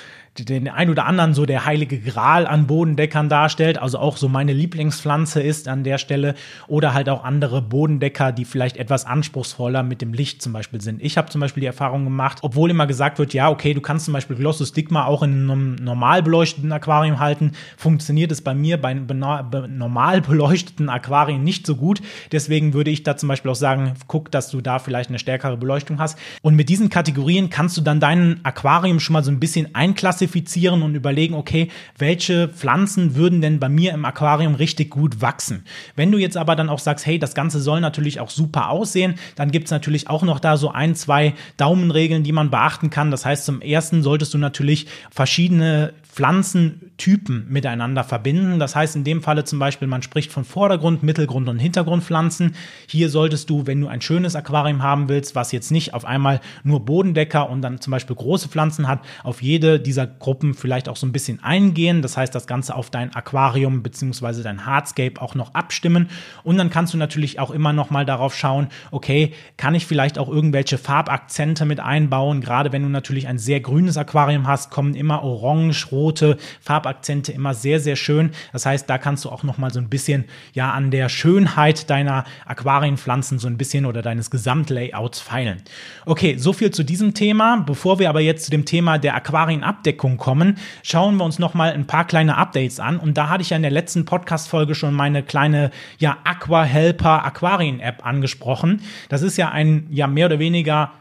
den 0.46 0.70
ein 0.70 0.90
oder 0.90 1.06
anderen 1.06 1.34
so 1.34 1.46
der 1.46 1.66
heilige 1.66 2.00
Gral 2.00 2.46
an 2.46 2.68
Bodendeckern 2.68 3.30
darstellt, 3.30 3.78
also 3.78 3.98
auch 3.98 4.18
so 4.18 4.28
meine 4.30 4.54
Lieblingspflanze 4.54 5.42
ist 5.42 5.68
an 5.68 5.84
der 5.84 5.98
Stelle 5.98 6.36
oder 6.68 6.94
halt 6.94 7.10
auch 7.10 7.24
andere 7.24 7.62
Bodendecker, 7.62 8.32
die 8.32 8.46
vielleicht 8.46 8.78
etwas 8.78 9.06
anspruchsvoller 9.06 9.84
mit 9.84 10.02
dem 10.02 10.14
Licht 10.14 10.42
zum 10.42 10.54
Beispiel 10.54 10.82
sind. 10.82 11.02
Ich 11.02 11.18
habe 11.18 11.30
zum 11.30 11.42
Beispiel 11.42 11.62
die 11.62 11.68
Erfahrung 11.68 12.04
gemacht, 12.04 12.40
obwohl 12.42 12.70
immer 12.70 12.88
gesagt 12.88 13.20
wird, 13.20 13.34
ja, 13.34 13.50
okay, 13.50 13.74
du 13.74 13.82
kannst 13.82 14.06
zum 14.06 14.14
Beispiel 14.14 14.36
Glossus 14.36 14.70
Stigma 14.70 15.06
auch 15.06 15.24
in 15.24 15.50
einem 15.50 15.76
normal 15.76 16.22
beleuchteten 16.22 16.72
Aquarium 16.72 17.20
halten, 17.20 17.54
funktioniert 17.76 18.32
es 18.32 18.42
bei 18.42 18.54
mir 18.54 18.80
bei 18.80 18.94
normal 18.94 20.22
beleuchteten 20.22 20.90
Aquarien 20.90 21.44
nicht 21.44 21.66
so 21.66 21.76
gut. 21.76 22.02
Deswegen 22.32 22.74
würde 22.74 22.92
ich 22.92 23.04
da 23.04 23.18
zum 23.18 23.30
Beispiel 23.30 23.52
auch 23.52 23.56
sagen, 23.56 23.94
guck, 24.08 24.32
dass 24.32 24.50
du 24.50 24.62
da 24.62 24.80
vielleicht 24.80 25.10
eine 25.10 25.20
stärkere 25.20 25.58
Beleuchtung 25.58 26.00
hast. 26.00 26.18
Und 26.42 26.56
mit 26.56 26.70
diesen 26.70 26.90
Kategorien 26.90 27.50
kannst 27.50 27.76
du 27.78 27.82
dann 27.82 28.00
dein 28.00 28.40
Aquarium 28.44 29.00
schon 29.00 29.14
mal 29.14 29.24
so 29.24 29.32
ein 29.32 29.40
bisschen 29.40 29.74
einklassifizieren 29.74 30.27
klassifizieren 30.28 30.84
und 30.84 30.96
überlegen, 30.96 31.34
okay, 31.34 31.70
welche 31.98 32.50
Pflanzen 32.50 33.16
würden 33.16 33.42
denn 33.42 33.60
bei 33.60 33.70
mir 33.70 33.94
im 33.94 34.06
Aquarium 34.06 34.56
richtig 34.56 34.90
gut 34.90 35.22
wachsen. 35.22 35.64
Wenn 35.96 36.12
du 36.12 36.18
jetzt 36.18 36.38
aber 36.38 36.56
dann 36.56 36.70
auch 36.70 36.80
sagst, 36.80 37.06
hey, 37.06 37.18
das 37.18 37.34
Ganze 37.34 37.60
soll 37.62 37.80
natürlich 37.82 38.20
auch 38.20 38.30
super 38.30 38.70
aussehen, 38.70 39.16
dann 39.36 39.52
gibt 39.52 39.66
es 39.66 39.72
natürlich 39.72 40.10
auch 40.10 40.24
noch 40.24 40.40
da 40.40 40.58
so 40.58 40.72
ein, 40.72 40.96
zwei 40.96 41.34
Daumenregeln, 41.58 42.24
die 42.24 42.32
man 42.32 42.50
beachten 42.50 42.90
kann. 42.90 43.12
Das 43.12 43.26
heißt, 43.26 43.46
zum 43.46 43.62
ersten 43.62 44.04
solltest 44.04 44.34
du 44.34 44.38
natürlich 44.38 44.88
verschiedene 45.12 45.94
Pflanzentypen 46.18 47.46
miteinander 47.48 48.04
verbinden. 48.04 48.58
Das 48.58 48.76
heißt 48.76 48.96
in 48.96 49.04
dem 49.04 49.22
Falle 49.22 49.44
zum 49.44 49.60
Beispiel, 49.60 49.88
man 49.88 50.02
spricht 50.02 50.32
von 50.32 50.46
Vordergrund, 50.46 51.04
Mittelgrund 51.04 51.48
und 51.48 51.60
Hintergrundpflanzen. 51.60 52.56
Hier 52.88 53.12
solltest 53.12 53.52
du, 53.52 53.68
wenn 53.68 53.82
du 53.82 53.88
ein 53.88 54.02
schönes 54.02 54.36
Aquarium 54.36 54.82
haben 54.82 55.10
willst, 55.10 55.36
was 55.36 55.52
jetzt 55.52 55.70
nicht 55.70 55.94
auf 55.94 56.06
einmal 56.06 56.40
nur 56.64 56.84
Bodendecker 56.84 57.48
und 57.52 57.62
dann 57.62 57.82
zum 57.82 57.92
Beispiel 57.92 58.16
große 58.16 58.50
Pflanzen 58.50 58.88
hat, 58.88 59.02
auf 59.24 59.44
jede 59.44 59.80
dieser 59.80 60.08
Gruppen 60.08 60.56
vielleicht 60.56 60.90
auch 60.90 60.96
so 60.96 61.06
ein 61.06 61.12
bisschen 61.12 61.44
eingehen. 61.44 62.02
Das 62.02 62.18
heißt, 62.18 62.34
das 62.34 62.48
Ganze 62.48 62.74
auf 62.74 62.90
dein 62.90 63.14
Aquarium 63.14 63.84
bzw. 63.84 64.42
dein 64.42 64.66
Hardscape 64.66 65.22
auch 65.22 65.36
noch 65.36 65.54
abstimmen. 65.54 66.10
Und 66.42 66.58
dann 66.58 66.72
kannst 66.72 66.96
du 66.96 66.98
natürlich 66.98 67.40
auch 67.40 67.52
immer 67.52 67.74
noch 67.74 67.92
mal 67.92 68.08
darauf 68.08 68.36
schauen, 68.36 68.70
okay, 68.90 69.34
kann 69.56 69.76
ich 69.76 69.86
vielleicht 69.86 70.18
auch 70.18 70.30
irgendwelche 70.30 70.80
Farbakzente 70.80 71.66
mit 71.66 71.80
einbauen? 71.80 72.42
Gerade 72.42 72.72
wenn 72.72 72.82
du 72.82 72.90
natürlich 72.90 73.28
ein 73.28 73.38
sehr 73.38 73.60
grünes 73.60 73.98
Aquarium 73.98 74.48
hast, 74.48 74.72
kommen 74.72 74.96
immer 74.96 75.22
orange, 75.22 75.92
rot, 75.92 76.07
rote 76.08 76.38
Farbakzente 76.62 77.34
immer 77.34 77.54
sehr, 77.54 77.80
sehr 77.80 77.98
schön. 77.98 78.32
Das 78.54 78.66
heißt, 78.66 78.90
da 78.90 78.98
kannst 78.98 79.26
du 79.26 79.30
auch 79.30 79.44
noch 79.44 79.58
so 79.70 79.80
ein 79.80 79.90
bisschen 79.90 80.26
ja 80.54 80.72
an 80.72 80.92
der 80.92 81.10
Schönheit 81.10 81.90
deiner 81.90 82.24
Aquarienpflanzen 82.46 83.40
so 83.40 83.48
ein 83.48 83.58
bisschen 83.58 83.86
oder 83.86 84.02
deines 84.02 84.32
Gesamtlayouts 84.32 85.20
feilen. 85.20 85.62
Okay, 86.06 86.38
so 86.38 86.54
viel 86.54 86.72
zu 86.72 86.84
diesem 86.84 87.14
Thema. 87.14 87.58
Bevor 87.66 88.00
wir 88.00 88.10
aber 88.10 88.22
jetzt 88.22 88.46
zu 88.46 88.52
dem 88.52 88.64
Thema 88.64 88.98
der 88.98 89.16
Aquarienabdeckung 89.16 90.18
kommen, 90.18 90.58
schauen 90.84 91.18
wir 91.18 91.26
uns 91.26 91.40
noch 91.40 91.54
mal 91.54 91.74
ein 91.74 91.88
paar 91.88 92.08
kleine 92.08 92.38
Updates 92.38 92.80
an. 92.80 92.98
Und 92.98 93.18
da 93.18 93.30
hatte 93.30 93.42
ich 93.42 93.50
ja 93.50 93.58
in 93.58 93.64
der 93.64 93.72
letzten 93.72 94.06
Podcast-Folge 94.06 94.76
schon 94.76 94.94
meine 94.94 95.24
kleine 95.24 95.72
ja, 95.98 96.18
Aqua 96.24 96.64
Helper 96.64 97.26
Aquarien-App 97.26 98.06
angesprochen. 98.06 98.82
Das 99.10 99.22
ist 99.22 99.38
ja 99.38 99.50
ein 99.50 99.88
ja 99.90 100.08
mehr 100.08 100.28
oder 100.28 100.40
weniger 100.40 100.92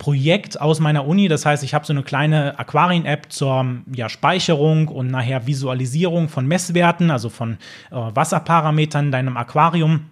Projekt 0.00 0.58
aus 0.58 0.80
meiner 0.80 1.06
Uni. 1.06 1.28
Das 1.28 1.44
heißt, 1.44 1.62
ich 1.62 1.74
habe 1.74 1.86
so 1.86 1.92
eine 1.92 2.02
kleine 2.02 2.58
Aquarien-App 2.58 3.30
zur 3.30 3.82
ja, 3.94 4.08
Speicherung 4.08 4.88
und 4.88 5.08
nachher 5.08 5.46
Visualisierung 5.46 6.30
von 6.30 6.46
Messwerten, 6.46 7.10
also 7.10 7.28
von 7.28 7.58
äh, 7.90 7.94
Wasserparametern 7.94 9.06
in 9.06 9.12
deinem 9.12 9.36
Aquarium 9.36 10.06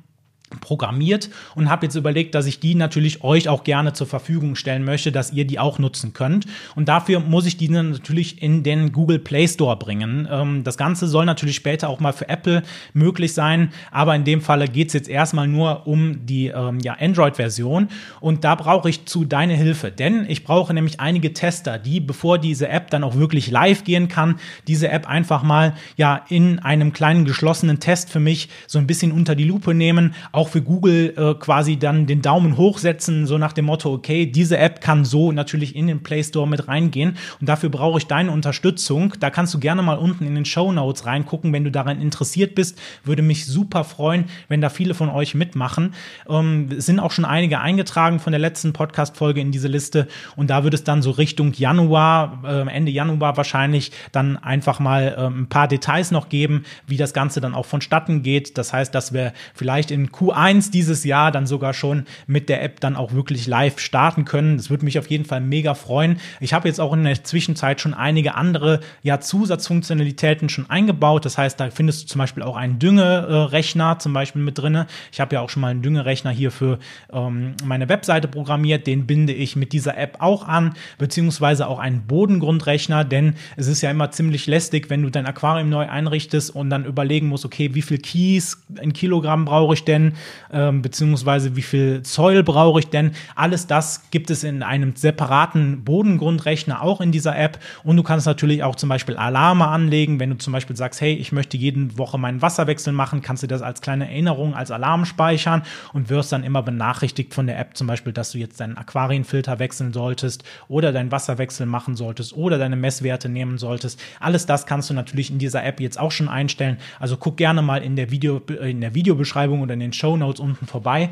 programmiert 0.61 1.31
und 1.55 1.71
habe 1.71 1.87
jetzt 1.87 1.95
überlegt, 1.95 2.35
dass 2.35 2.47
ich 2.47 2.61
die 2.61 2.75
natürlich 2.75 3.23
euch 3.23 3.49
auch 3.49 3.65
gerne 3.65 3.93
zur 3.93 4.07
Verfügung 4.07 4.55
stellen 4.57 4.85
möchte, 4.85 5.13
dass 5.13 5.33
ihr 5.33 5.45
die 5.45 5.59
auch 5.59 5.79
nutzen 5.79 6.13
könnt. 6.13 6.47
Und 6.75 6.89
dafür 6.89 7.21
muss 7.21 7.47
ich 7.47 7.57
die 7.57 7.69
natürlich 7.69 8.43
in 8.43 8.63
den 8.63 8.93
Google 8.93 9.19
Play 9.19 9.47
Store 9.47 9.77
bringen. 9.77 10.29
Ähm, 10.31 10.65
das 10.65 10.77
Ganze 10.77 11.07
soll 11.07 11.25
natürlich 11.25 11.57
später 11.57 11.89
auch 11.89 12.01
mal 12.01 12.13
für 12.13 12.29
Apple 12.29 12.63
möglich 12.93 13.35
sein, 13.35 13.71
aber 13.91 14.15
in 14.17 14.25
dem 14.25 14.41
Falle 14.41 14.69
geht 14.69 14.89
es 14.89 14.95
jetzt 14.95 15.09
erstmal 15.09 15.49
nur 15.49 15.87
um 15.87 16.27
die 16.27 16.49
ähm, 16.49 16.81
ja, 16.81 16.97
Android-Version 16.99 17.89
und 18.21 18.45
da 18.45 18.55
brauche 18.55 18.89
ich 18.89 19.07
zu 19.07 19.25
deine 19.25 19.55
Hilfe, 19.55 19.91
denn 19.91 20.25
ich 20.29 20.45
brauche 20.45 20.73
nämlich 20.73 21.01
einige 21.01 21.33
Tester, 21.33 21.79
die, 21.79 22.01
bevor 22.01 22.39
diese 22.39 22.69
App 22.69 22.91
dann 22.91 23.05
auch 23.05 23.17
wirklich 23.17 23.51
live 23.51 23.85
gehen 23.85 24.09
kann, 24.09 24.37
diese 24.67 24.89
App 24.89 25.09
einfach 25.09 25.43
mal 25.43 25.75
ja 25.97 26.25
in 26.29 26.59
einem 26.59 26.93
kleinen 26.93 27.25
geschlossenen 27.25 27.81
Test 27.81 28.11
für 28.11 28.21
mich 28.21 28.49
so 28.67 28.79
ein 28.79 28.87
bisschen 28.87 29.13
unter 29.13 29.35
die 29.35 29.45
Lupe 29.45 29.75
nehmen, 29.75 30.15
auch 30.39 30.49
für 30.49 30.63
Google 30.63 31.15
äh, 31.17 31.35
quasi 31.35 31.79
dann 31.79 32.07
den 32.07 32.23
Daumen 32.23 32.57
hochsetzen, 32.57 33.27
so 33.27 33.39
nach 33.39 33.53
dem 33.53 33.65
Motto, 33.65 33.93
okay, 33.93 34.25
diese 34.25 34.57
App 34.57 34.81
kann 34.81 35.05
so 35.05 35.33
natürlich 35.33 35.75
in 35.75 35.89
den 35.89 36.05
Play 36.05 36.23
Store 36.23 36.47
mit 36.47 36.69
reingehen 36.69 37.17
und 37.41 37.49
dafür 37.49 37.71
brauche 37.71 37.99
ich 37.99 38.07
deine 38.07 38.31
Unterstützung. 38.31 39.15
Da 39.19 39.31
kannst 39.31 39.53
du 39.53 39.59
gerne 39.59 39.83
mal 39.83 39.99
unten 39.99 40.25
in 40.25 40.37
den 40.37 40.45
Show 40.45 40.71
Notes 40.71 41.07
reingucken, 41.07 41.53
wenn 41.53 41.65
du 41.65 41.73
daran 41.73 42.01
interessiert 42.01 42.55
bist. 42.55 42.79
Würde 43.03 43.23
mich 43.23 43.47
super 43.47 43.83
freuen, 43.83 44.27
wenn 44.47 44.61
da 44.61 44.69
viele 44.69 44.95
von 44.95 45.09
euch 45.09 45.35
mitmachen. 45.35 45.95
Ähm, 46.29 46.69
es 46.71 46.87
sind 46.87 47.01
auch 47.01 47.11
schon 47.11 47.25
einige 47.25 47.59
eingetragen 47.59 48.21
von 48.21 48.31
der 48.31 48.39
letzten 48.39 48.73
Podcast-Folge 48.73 49.41
in 49.41 49.51
diese 49.51 49.67
Liste 49.67 50.07
und 50.37 50.51
da 50.51 50.63
wird 50.63 50.75
es 50.75 50.85
dann 50.85 51.03
so 51.03 51.11
Richtung 51.11 51.53
Januar, 51.53 52.45
äh, 52.45 52.69
Ende 52.71 52.93
Januar 52.93 53.37
wahrscheinlich 53.37 53.91
dann 54.13 54.37
einfach 54.37 54.79
mal 54.79 55.17
äh, 55.19 55.27
ein 55.27 55.49
paar 55.49 55.67
Details 55.67 56.13
noch 56.13 56.29
geben, 56.29 56.63
wie 56.87 56.97
das 56.97 57.13
Ganze 57.13 57.41
dann 57.41 57.57
auch 57.57 57.67
vonstatten 57.67 58.23
geht. 58.23 58.57
Das 58.57 58.73
heißt, 58.73 58.95
dass 58.95 59.13
wir 59.13 59.33
vielleicht 59.53 59.91
in 59.91 60.13
Q 60.13 60.28
Q1 60.29 60.71
dieses 60.71 61.05
Jahr 61.05 61.33
dann 61.33 61.47
sogar 61.47 61.75
schon 61.75 62.05
mit 62.27 62.49
der 62.49 62.63
App 62.63 62.81
dann 62.81 62.97
auch 62.97 63.13
wirklich 63.13 63.47
live 63.47 63.79
starten 63.79 64.25
können. 64.25 64.57
Das 64.57 64.71
würde 64.71 64.85
mich 64.85 64.99
auf 64.99 65.09
jeden 65.09 65.25
Fall 65.25 65.41
mega 65.41 65.75
freuen. 65.75 66.21
Ich 66.41 66.53
habe 66.53 66.69
jetzt 66.69 66.81
auch 66.81 66.93
in 66.93 67.05
der 67.05 67.23
Zwischenzeit 67.25 67.81
schon 67.81 67.95
einige 67.95 68.35
andere 68.35 68.81
ja, 69.03 69.21
Zusatzfunktionalitäten 69.21 70.49
schon 70.49 70.69
eingebaut. 70.69 71.25
Das 71.25 71.39
heißt, 71.39 71.59
da 71.59 71.71
findest 71.71 72.03
du 72.03 72.07
zum 72.07 72.19
Beispiel 72.19 72.43
auch 72.43 72.57
einen 72.57 72.79
Düngerechner 72.79 73.99
zum 73.99 74.13
Beispiel 74.13 74.43
mit 74.43 74.59
drin. 74.59 74.85
Ich 75.13 75.21
habe 75.21 75.35
ja 75.35 75.41
auch 75.41 75.51
schon 75.51 75.63
mal 75.63 75.69
einen 75.69 75.83
Düngerechner 75.83 76.31
hier 76.31 76.51
für 76.51 76.79
ähm, 77.13 77.55
meine 77.65 77.89
Webseite 77.89 78.29
programmiert. 78.29 78.87
Den 78.87 79.07
binde 79.07 79.33
ich 79.33 79.57
mit 79.57 79.73
dieser 79.73 79.97
App 79.97 80.17
auch 80.21 80.47
an, 80.47 80.75
beziehungsweise 80.99 81.67
auch 81.67 81.79
einen 81.79 82.07
Bodengrundrechner, 82.07 83.05
denn 83.05 83.35
es 83.57 83.67
ist 83.67 83.83
ja 83.83 83.91
immer 83.91 84.11
ziemlich 84.11 84.47
lästig, 84.47 84.91
wenn 84.91 85.03
du 85.03 85.11
dein 85.11 85.27
Aquarium 85.27 85.69
neu 85.69 85.89
einrichtest 85.89 86.55
und 86.55 86.71
dann 86.71 86.85
überlegen 86.85 87.29
musst, 87.29 87.45
okay, 87.45 87.75
wie 87.75 87.83
viel 87.83 87.99
Kies 87.99 88.63
in 88.81 88.93
Kilogramm 88.93 89.45
brauche 89.45 89.75
ich 89.75 89.85
denn? 89.85 90.15
Ähm, 90.53 90.83
beziehungsweise 90.83 91.57
wie 91.57 91.63
viel 91.63 92.03
Zoll 92.03 92.43
brauche 92.43 92.81
ich 92.81 92.89
denn. 92.89 93.13
Alles 93.35 93.67
das 93.67 94.11
gibt 94.11 94.31
es 94.31 94.45
in 94.45 94.63
einem 94.63 94.97
separaten 94.97 95.85
Bodengrundrechner 95.85 96.83
auch 96.83 97.01
in 97.01 97.13
dieser 97.13 97.39
App 97.39 97.59
und 97.85 97.97
du 97.97 98.03
kannst 98.03 98.27
natürlich 98.27 98.63
auch 98.63 98.77
zum 98.77 98.89
Beispiel 98.89 99.17
Alarme 99.17 99.69
anlegen, 99.69 100.21
wenn 100.21 100.31
du 100.31 100.39
zum 100.39 100.53
Beispiel 100.53 100.77
sagst, 100.77 101.01
hey, 101.01 101.15
ich 101.15 101.33
möchte 101.33 101.57
jede 101.57 101.99
Woche 101.99 102.19
meinen 102.19 102.43
Wasserwechsel 102.43 102.93
machen, 102.93 103.23
kannst 103.23 103.43
du 103.43 103.47
das 103.47 103.63
als 103.63 103.81
kleine 103.81 104.09
Erinnerung, 104.09 104.55
als 104.55 104.71
Alarm 104.71 105.05
speichern 105.05 105.63
und 105.93 106.09
wirst 106.09 106.33
dann 106.33 106.45
immer 106.45 106.63
benachrichtigt 106.63 107.35
von 107.35 107.47
der 107.47 107.59
App 107.59 107.77
zum 107.77 107.87
Beispiel, 107.87 108.13
dass 108.13 108.33
du 108.33 108.39
jetzt 108.39 108.61
deinen 108.61 108.77
Aquarienfilter 108.77 109.59
wechseln 109.59 109.93
solltest 109.93 110.45
oder 110.69 110.93
deinen 110.93 111.13
Wasserwechsel 111.13 111.67
machen 111.67 111.97
solltest 111.97 112.37
oder 112.37 112.59
deine 112.59 112.77
Messwerte 112.77 113.29
nehmen 113.29 113.59
solltest. 113.59 114.01
Alles 114.21 114.47
das 114.47 114.67
kannst 114.67 114.91
du 114.91 114.95
natürlich 114.95 115.31
in 115.31 115.39
dieser 115.39 115.65
App 115.65 115.81
jetzt 115.81 115.99
auch 115.99 116.13
schon 116.13 116.29
einstellen. 116.29 116.79
Also 116.99 117.17
guck 117.17 117.37
gerne 117.37 117.63
mal 117.63 117.83
in 117.83 117.97
der 117.97 118.11
Video 118.11 118.39
in 118.39 118.81
der 118.81 118.95
Videobeschreibung 118.95 119.61
oder 119.61 119.75
in 119.75 119.81
den 119.81 119.93
Show 119.93 120.08
Notes 120.17 120.41
unten 120.41 120.67
vorbei. 120.67 121.11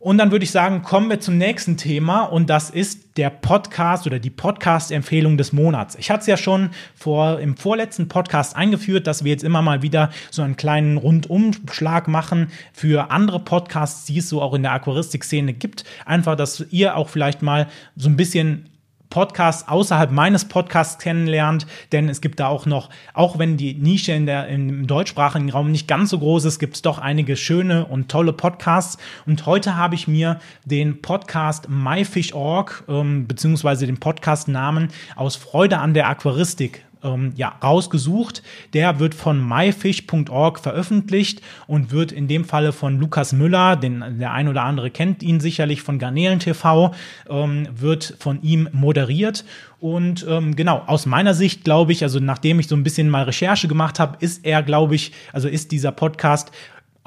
Und 0.00 0.18
dann 0.18 0.30
würde 0.30 0.44
ich 0.44 0.52
sagen, 0.52 0.82
kommen 0.82 1.10
wir 1.10 1.18
zum 1.18 1.38
nächsten 1.38 1.76
Thema 1.76 2.22
und 2.22 2.48
das 2.48 2.70
ist 2.70 3.16
der 3.16 3.30
Podcast 3.30 4.06
oder 4.06 4.20
die 4.20 4.30
Podcast-Empfehlung 4.30 5.36
des 5.36 5.52
Monats. 5.52 5.96
Ich 5.96 6.08
hatte 6.08 6.20
es 6.20 6.26
ja 6.28 6.36
schon 6.36 6.70
vor, 6.94 7.40
im 7.40 7.56
vorletzten 7.56 8.06
Podcast 8.06 8.54
eingeführt, 8.54 9.08
dass 9.08 9.24
wir 9.24 9.32
jetzt 9.32 9.42
immer 9.42 9.60
mal 9.60 9.82
wieder 9.82 10.10
so 10.30 10.42
einen 10.42 10.56
kleinen 10.56 10.98
Rundumschlag 10.98 12.06
machen 12.06 12.52
für 12.72 13.10
andere 13.10 13.40
Podcasts, 13.40 14.04
die 14.04 14.18
es 14.18 14.28
so 14.28 14.40
auch 14.40 14.54
in 14.54 14.62
der 14.62 14.72
Aquaristik-Szene 14.72 15.52
gibt. 15.52 15.82
Einfach, 16.06 16.36
dass 16.36 16.64
ihr 16.70 16.96
auch 16.96 17.08
vielleicht 17.08 17.42
mal 17.42 17.66
so 17.96 18.08
ein 18.08 18.16
bisschen 18.16 18.68
Podcasts 19.10 19.68
außerhalb 19.68 20.10
meines 20.10 20.44
Podcasts 20.46 20.98
kennenlernt, 20.98 21.66
denn 21.92 22.08
es 22.08 22.20
gibt 22.20 22.40
da 22.40 22.48
auch 22.48 22.66
noch, 22.66 22.90
auch 23.14 23.38
wenn 23.38 23.56
die 23.56 23.74
Nische 23.74 24.12
in 24.12 24.26
der, 24.26 24.48
im 24.48 24.86
deutschsprachigen 24.86 25.50
Raum 25.50 25.70
nicht 25.70 25.88
ganz 25.88 26.10
so 26.10 26.18
groß 26.18 26.44
ist, 26.44 26.58
gibt 26.58 26.76
es 26.76 26.82
doch 26.82 26.98
einige 26.98 27.36
schöne 27.36 27.86
und 27.86 28.10
tolle 28.10 28.32
Podcasts. 28.32 28.98
Und 29.26 29.46
heute 29.46 29.76
habe 29.76 29.94
ich 29.94 30.08
mir 30.08 30.40
den 30.64 31.00
Podcast 31.00 31.68
MyFish.org, 31.68 32.84
ähm, 32.88 33.26
beziehungsweise 33.26 33.86
den 33.86 33.98
Podcast-Namen 33.98 34.88
aus 35.16 35.36
Freude 35.36 35.78
an 35.78 35.94
der 35.94 36.08
Aquaristik 36.08 36.84
ähm, 37.02 37.32
ja, 37.36 37.54
rausgesucht. 37.62 38.42
Der 38.72 38.98
wird 38.98 39.14
von 39.14 39.46
myfish.org 39.46 40.60
veröffentlicht 40.60 41.42
und 41.66 41.90
wird 41.90 42.12
in 42.12 42.28
dem 42.28 42.44
Falle 42.44 42.72
von 42.72 42.98
Lukas 42.98 43.32
Müller, 43.32 43.76
den 43.76 44.18
der 44.18 44.32
ein 44.32 44.48
oder 44.48 44.62
andere 44.62 44.90
kennt 44.90 45.22
ihn 45.22 45.40
sicherlich 45.40 45.82
von 45.82 45.98
Garnelen 45.98 46.38
TV, 46.38 46.94
ähm, 47.28 47.68
wird 47.72 48.16
von 48.18 48.42
ihm 48.42 48.68
moderiert. 48.72 49.44
Und 49.80 50.26
ähm, 50.28 50.56
genau, 50.56 50.82
aus 50.86 51.06
meiner 51.06 51.34
Sicht 51.34 51.62
glaube 51.64 51.92
ich, 51.92 52.02
also 52.02 52.18
nachdem 52.18 52.58
ich 52.58 52.66
so 52.66 52.74
ein 52.74 52.82
bisschen 52.82 53.10
mal 53.10 53.22
Recherche 53.22 53.68
gemacht 53.68 54.00
habe, 54.00 54.16
ist 54.20 54.44
er, 54.44 54.62
glaube 54.62 54.96
ich, 54.96 55.12
also 55.32 55.48
ist 55.48 55.70
dieser 55.70 55.92
Podcast 55.92 56.50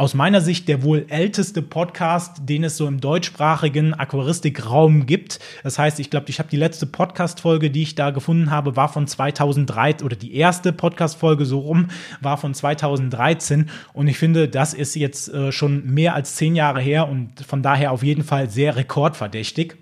aus 0.02 0.16
meiner 0.16 0.42
Sicht 0.42 0.68
der 0.68 0.82
wohl 0.82 1.06
älteste 1.10 1.62
Podcast, 1.62 2.50
den 2.50 2.64
es 2.64 2.76
so 2.76 2.88
im 2.88 3.00
deutschsprachigen 3.00 3.94
Aquaristikraum 3.94 5.06
gibt. 5.06 5.40
Das 5.62 5.78
heißt, 5.78 6.00
ich 6.00 6.10
glaube, 6.10 6.26
ich 6.30 6.40
habe 6.40 6.50
die 6.50 6.58
letzte 6.58 6.88
Podcast-Folge, 6.88 7.70
die 7.70 7.84
ich 7.84 7.94
da 7.94 8.10
gefunden 8.10 8.50
habe, 8.50 8.76
war 8.76 8.90
von 8.90 9.06
2003 9.06 10.04
oder 10.04 10.16
die 10.16 10.34
erste 10.34 10.74
Podcast-Folge 10.74 11.46
so 11.46 11.60
rum 11.60 11.90
war 12.20 12.38
von 12.38 12.56
2013. 12.56 13.70
Und 13.94 14.08
ich 14.08 14.18
finde, 14.18 14.50
das 14.50 14.74
ist 14.74 14.96
jetzt 14.96 15.32
äh, 15.36 15.52
schon 15.52 15.86
mehr 15.86 16.16
als 16.16 16.36
zehn 16.36 16.56
Jahre 16.56 16.82
her 16.82 17.08
und 17.08 17.40
von 17.46 17.62
daher 17.62 17.92
auf 17.92 18.02
jeden 18.02 18.24
Fall 18.24 18.50
sehr 18.50 18.78
rekordverdächtig. 18.78 19.76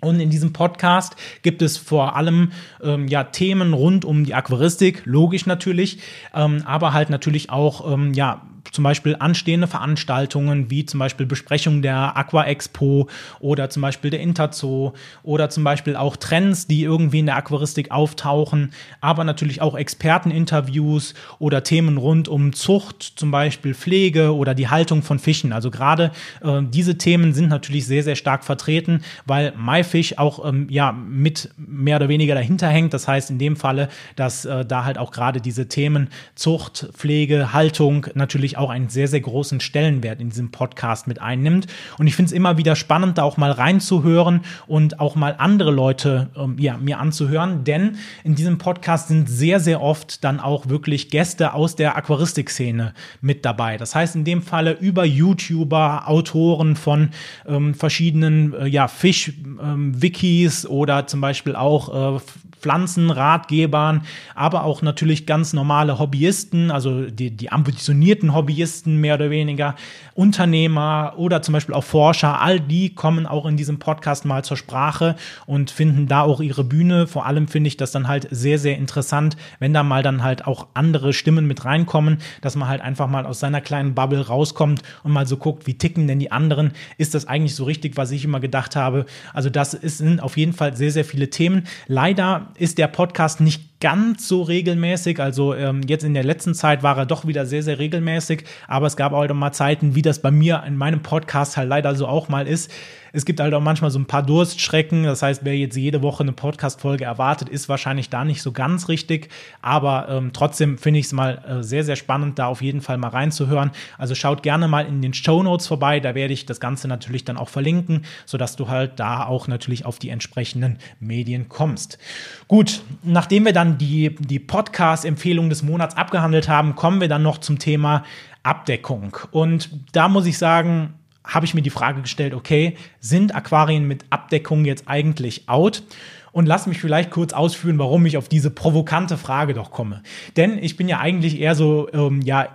Und 0.00 0.18
in 0.18 0.30
diesem 0.30 0.52
Podcast 0.52 1.14
gibt 1.42 1.62
es 1.62 1.76
vor 1.76 2.16
allem 2.16 2.50
ähm, 2.82 3.06
ja 3.06 3.22
Themen 3.22 3.74
rund 3.74 4.04
um 4.04 4.24
die 4.24 4.34
Aquaristik, 4.34 5.02
logisch 5.04 5.46
natürlich, 5.46 5.98
ähm, 6.34 6.62
aber 6.64 6.94
halt 6.94 7.10
natürlich 7.10 7.50
auch 7.50 7.92
ähm, 7.92 8.12
ja 8.12 8.42
zum 8.72 8.84
Beispiel 8.84 9.16
anstehende 9.18 9.66
Veranstaltungen 9.66 10.70
wie 10.70 10.84
zum 10.84 11.00
Beispiel 11.00 11.26
Besprechung 11.26 11.82
der 11.82 12.16
Aqua 12.16 12.44
Expo 12.44 13.08
oder 13.40 13.70
zum 13.70 13.82
Beispiel 13.82 14.10
der 14.10 14.20
Interzoo 14.20 14.92
oder 15.22 15.50
zum 15.50 15.64
Beispiel 15.64 15.96
auch 15.96 16.16
Trends, 16.16 16.66
die 16.66 16.82
irgendwie 16.82 17.20
in 17.20 17.26
der 17.26 17.36
Aquaristik 17.36 17.90
auftauchen, 17.90 18.72
aber 19.00 19.24
natürlich 19.24 19.62
auch 19.62 19.76
Experteninterviews 19.76 21.14
oder 21.38 21.62
Themen 21.62 21.96
rund 21.96 22.28
um 22.28 22.52
Zucht, 22.52 23.02
zum 23.16 23.30
Beispiel 23.30 23.74
Pflege 23.74 24.34
oder 24.34 24.54
die 24.54 24.68
Haltung 24.68 25.02
von 25.02 25.18
Fischen. 25.18 25.52
Also 25.52 25.70
gerade 25.70 26.10
äh, 26.42 26.62
diese 26.62 26.98
Themen 26.98 27.32
sind 27.32 27.48
natürlich 27.48 27.86
sehr, 27.86 28.02
sehr 28.02 28.16
stark 28.16 28.44
vertreten, 28.44 29.02
weil 29.26 29.52
MyFish 29.56 30.18
auch 30.18 30.44
ähm, 30.46 30.66
ja 30.70 30.92
mit 30.92 31.50
mehr 31.56 31.96
oder 31.96 32.08
weniger 32.08 32.34
dahinter 32.34 32.68
hängt. 32.68 32.94
Das 32.94 33.08
heißt 33.08 33.30
in 33.30 33.38
dem 33.38 33.56
Falle, 33.56 33.88
dass 34.16 34.44
äh, 34.44 34.64
da 34.64 34.84
halt 34.84 34.98
auch 34.98 35.12
gerade 35.12 35.40
diese 35.40 35.68
Themen 35.68 36.08
Zucht, 36.34 36.88
Pflege, 36.92 37.52
Haltung 37.52 38.06
natürlich 38.14 38.49
natürlich 38.50 38.58
auch 38.58 38.70
einen 38.70 38.88
sehr, 38.88 39.08
sehr 39.08 39.20
großen 39.20 39.60
Stellenwert 39.60 40.20
in 40.20 40.30
diesem 40.30 40.50
Podcast 40.50 41.06
mit 41.06 41.20
einnimmt. 41.20 41.66
Und 41.98 42.06
ich 42.06 42.16
finde 42.16 42.30
es 42.30 42.32
immer 42.32 42.58
wieder 42.58 42.74
spannend, 42.74 43.18
da 43.18 43.22
auch 43.22 43.36
mal 43.36 43.52
reinzuhören 43.52 44.40
und 44.66 44.98
auch 44.98 45.14
mal 45.14 45.36
andere 45.38 45.70
Leute 45.70 46.30
ähm, 46.36 46.56
ja, 46.58 46.76
mir 46.76 46.98
anzuhören, 46.98 47.64
denn 47.64 47.96
in 48.24 48.34
diesem 48.34 48.58
Podcast 48.58 49.08
sind 49.08 49.28
sehr, 49.28 49.60
sehr 49.60 49.80
oft 49.80 50.24
dann 50.24 50.40
auch 50.40 50.68
wirklich 50.68 51.10
Gäste 51.10 51.54
aus 51.54 51.76
der 51.76 51.96
Aquaristik-Szene 51.96 52.94
mit 53.20 53.44
dabei. 53.44 53.76
Das 53.76 53.94
heißt 53.94 54.16
in 54.16 54.24
dem 54.24 54.42
Falle 54.42 54.72
über 54.72 55.04
YouTuber, 55.04 56.08
Autoren 56.08 56.76
von 56.76 57.10
ähm, 57.46 57.74
verschiedenen 57.74 58.54
äh, 58.54 58.66
ja, 58.66 58.88
Fisch-Wikis 58.88 60.64
ähm, 60.64 60.70
oder 60.70 61.06
zum 61.06 61.20
Beispiel 61.20 61.54
auch 61.54 62.16
äh, 62.16 62.20
Pflanzenratgebern, 62.60 64.02
aber 64.34 64.64
auch 64.64 64.82
natürlich 64.82 65.26
ganz 65.26 65.52
normale 65.52 65.98
Hobbyisten, 65.98 66.70
also 66.70 67.06
die, 67.06 67.30
die 67.30 67.50
ambitionierten 67.52 68.34
Hobbyisten 68.34 68.96
mehr 68.96 69.14
oder 69.14 69.30
weniger, 69.30 69.74
Unternehmer 70.14 71.14
oder 71.16 71.42
zum 71.42 71.52
Beispiel 71.52 71.74
auch 71.74 71.84
Forscher, 71.84 72.40
all 72.40 72.60
die 72.60 72.94
kommen 72.94 73.26
auch 73.26 73.46
in 73.46 73.56
diesem 73.56 73.78
Podcast 73.78 74.24
mal 74.24 74.44
zur 74.44 74.56
Sprache 74.56 75.16
und 75.46 75.70
finden 75.70 76.06
da 76.06 76.22
auch 76.22 76.40
ihre 76.40 76.64
Bühne. 76.64 77.06
Vor 77.06 77.26
allem 77.26 77.48
finde 77.48 77.68
ich 77.68 77.76
das 77.76 77.92
dann 77.92 78.08
halt 78.08 78.28
sehr, 78.30 78.58
sehr 78.58 78.76
interessant, 78.76 79.36
wenn 79.58 79.72
da 79.72 79.82
mal 79.82 80.02
dann 80.02 80.22
halt 80.22 80.46
auch 80.46 80.68
andere 80.74 81.12
Stimmen 81.12 81.46
mit 81.46 81.64
reinkommen, 81.64 82.18
dass 82.42 82.56
man 82.56 82.68
halt 82.68 82.80
einfach 82.82 83.08
mal 83.08 83.26
aus 83.26 83.40
seiner 83.40 83.60
kleinen 83.60 83.94
Bubble 83.94 84.26
rauskommt 84.26 84.82
und 85.02 85.12
mal 85.12 85.26
so 85.26 85.36
guckt, 85.36 85.66
wie 85.66 85.78
ticken 85.78 86.06
denn 86.06 86.18
die 86.18 86.32
anderen? 86.32 86.72
Ist 86.98 87.14
das 87.14 87.26
eigentlich 87.26 87.54
so 87.54 87.64
richtig, 87.64 87.96
was 87.96 88.10
ich 88.10 88.24
immer 88.24 88.40
gedacht 88.40 88.76
habe? 88.76 89.06
Also 89.32 89.50
das 89.50 89.74
ist, 89.74 89.98
sind 89.98 90.22
auf 90.22 90.36
jeden 90.36 90.52
Fall 90.52 90.76
sehr, 90.76 90.90
sehr 90.90 91.04
viele 91.04 91.30
Themen. 91.30 91.64
Leider 91.86 92.49
ist 92.56 92.78
der 92.78 92.88
Podcast 92.88 93.40
nicht 93.40 93.69
ganz 93.80 94.28
so 94.28 94.42
regelmäßig. 94.42 95.20
Also 95.20 95.54
ähm, 95.54 95.80
jetzt 95.86 96.04
in 96.04 96.14
der 96.14 96.24
letzten 96.24 96.54
Zeit 96.54 96.82
war 96.82 96.98
er 96.98 97.06
doch 97.06 97.26
wieder 97.26 97.46
sehr, 97.46 97.62
sehr 97.62 97.78
regelmäßig. 97.78 98.44
Aber 98.68 98.86
es 98.86 98.96
gab 98.96 99.12
auch 99.12 99.26
mal 99.32 99.52
Zeiten, 99.52 99.94
wie 99.94 100.02
das 100.02 100.20
bei 100.20 100.30
mir 100.30 100.62
in 100.66 100.76
meinem 100.76 101.02
Podcast 101.02 101.56
halt 101.56 101.68
leider 101.68 101.94
so 101.94 102.06
auch 102.06 102.28
mal 102.28 102.46
ist. 102.46 102.70
Es 103.12 103.24
gibt 103.24 103.40
halt 103.40 103.52
auch 103.54 103.60
manchmal 103.60 103.90
so 103.90 103.98
ein 103.98 104.06
paar 104.06 104.22
Durststrecken. 104.22 105.04
Das 105.04 105.22
heißt, 105.22 105.44
wer 105.44 105.56
jetzt 105.56 105.76
jede 105.76 106.02
Woche 106.02 106.22
eine 106.22 106.32
Podcast-Folge 106.32 107.04
erwartet, 107.04 107.48
ist 107.48 107.68
wahrscheinlich 107.68 108.08
da 108.08 108.24
nicht 108.24 108.42
so 108.42 108.52
ganz 108.52 108.88
richtig. 108.88 109.30
Aber 109.62 110.08
ähm, 110.08 110.30
trotzdem 110.32 110.78
finde 110.78 111.00
ich 111.00 111.06
es 111.06 111.12
mal 111.12 111.42
äh, 111.46 111.62
sehr, 111.62 111.84
sehr 111.84 111.96
spannend, 111.96 112.38
da 112.38 112.46
auf 112.46 112.62
jeden 112.62 112.80
Fall 112.80 112.98
mal 112.98 113.08
reinzuhören. 113.08 113.72
Also 113.98 114.14
schaut 114.14 114.42
gerne 114.42 114.68
mal 114.68 114.86
in 114.86 115.02
den 115.02 115.14
Show 115.14 115.42
Notes 115.42 115.66
vorbei. 115.66 116.00
Da 116.00 116.14
werde 116.14 116.32
ich 116.32 116.46
das 116.46 116.60
Ganze 116.60 116.86
natürlich 116.86 117.24
dann 117.24 117.36
auch 117.36 117.48
verlinken, 117.48 118.04
sodass 118.26 118.56
du 118.56 118.68
halt 118.68 119.00
da 119.00 119.26
auch 119.26 119.48
natürlich 119.48 119.84
auf 119.86 119.98
die 119.98 120.10
entsprechenden 120.10 120.78
Medien 121.00 121.48
kommst. 121.48 121.98
Gut, 122.46 122.82
nachdem 123.02 123.44
wir 123.44 123.52
dann 123.52 123.69
die, 123.78 124.14
die 124.18 124.38
Podcast-Empfehlung 124.38 125.48
des 125.48 125.62
Monats 125.62 125.96
abgehandelt 125.96 126.48
haben, 126.48 126.74
kommen 126.74 127.00
wir 127.00 127.08
dann 127.08 127.22
noch 127.22 127.38
zum 127.38 127.58
Thema 127.58 128.04
Abdeckung. 128.42 129.16
Und 129.30 129.70
da 129.92 130.08
muss 130.08 130.26
ich 130.26 130.38
sagen, 130.38 130.94
habe 131.24 131.46
ich 131.46 131.54
mir 131.54 131.62
die 131.62 131.70
Frage 131.70 132.02
gestellt, 132.02 132.34
okay, 132.34 132.76
sind 133.00 133.34
Aquarien 133.34 133.86
mit 133.86 134.04
Abdeckung 134.10 134.64
jetzt 134.64 134.84
eigentlich 134.88 135.48
out? 135.48 135.82
Und 136.32 136.46
lass 136.46 136.66
mich 136.66 136.80
vielleicht 136.80 137.10
kurz 137.10 137.32
ausführen, 137.32 137.78
warum 137.78 138.06
ich 138.06 138.16
auf 138.16 138.28
diese 138.28 138.50
provokante 138.50 139.16
Frage 139.16 139.54
doch 139.54 139.70
komme. 139.70 140.02
Denn 140.36 140.58
ich 140.58 140.76
bin 140.76 140.88
ja 140.88 140.98
eigentlich 141.00 141.40
eher 141.40 141.54
so, 141.54 141.88
ähm, 141.92 142.22
ja, 142.22 142.48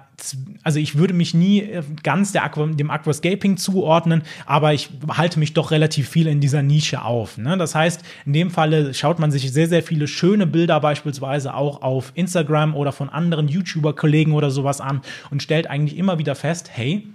also 0.63 0.79
ich 0.79 0.97
würde 0.97 1.13
mich 1.13 1.33
nie 1.33 1.61
äh, 1.61 1.83
ganz 2.03 2.31
der 2.31 2.43
Aqua, 2.43 2.67
dem 2.67 2.89
Aquascaping 2.89 3.57
zuordnen, 3.57 4.23
aber 4.45 4.73
ich 4.73 4.89
halte 5.09 5.39
mich 5.39 5.53
doch 5.53 5.71
relativ 5.71 6.09
viel 6.09 6.27
in 6.27 6.39
dieser 6.39 6.61
Nische 6.61 7.03
auf. 7.03 7.37
Ne? 7.37 7.57
Das 7.57 7.75
heißt, 7.75 8.01
in 8.25 8.33
dem 8.33 8.51
Falle 8.51 8.93
schaut 8.93 9.19
man 9.19 9.31
sich 9.31 9.51
sehr, 9.51 9.67
sehr 9.67 9.83
viele 9.83 10.07
schöne 10.07 10.47
Bilder 10.47 10.79
beispielsweise 10.79 11.53
auch 11.53 11.81
auf 11.81 12.11
Instagram 12.15 12.75
oder 12.75 12.91
von 12.91 13.09
anderen 13.09 13.47
YouTuber-Kollegen 13.47 14.33
oder 14.33 14.51
sowas 14.51 14.81
an 14.81 15.01
und 15.31 15.43
stellt 15.43 15.67
eigentlich 15.69 15.97
immer 15.97 16.17
wieder 16.17 16.35
fest, 16.35 16.69
hey, 16.73 17.07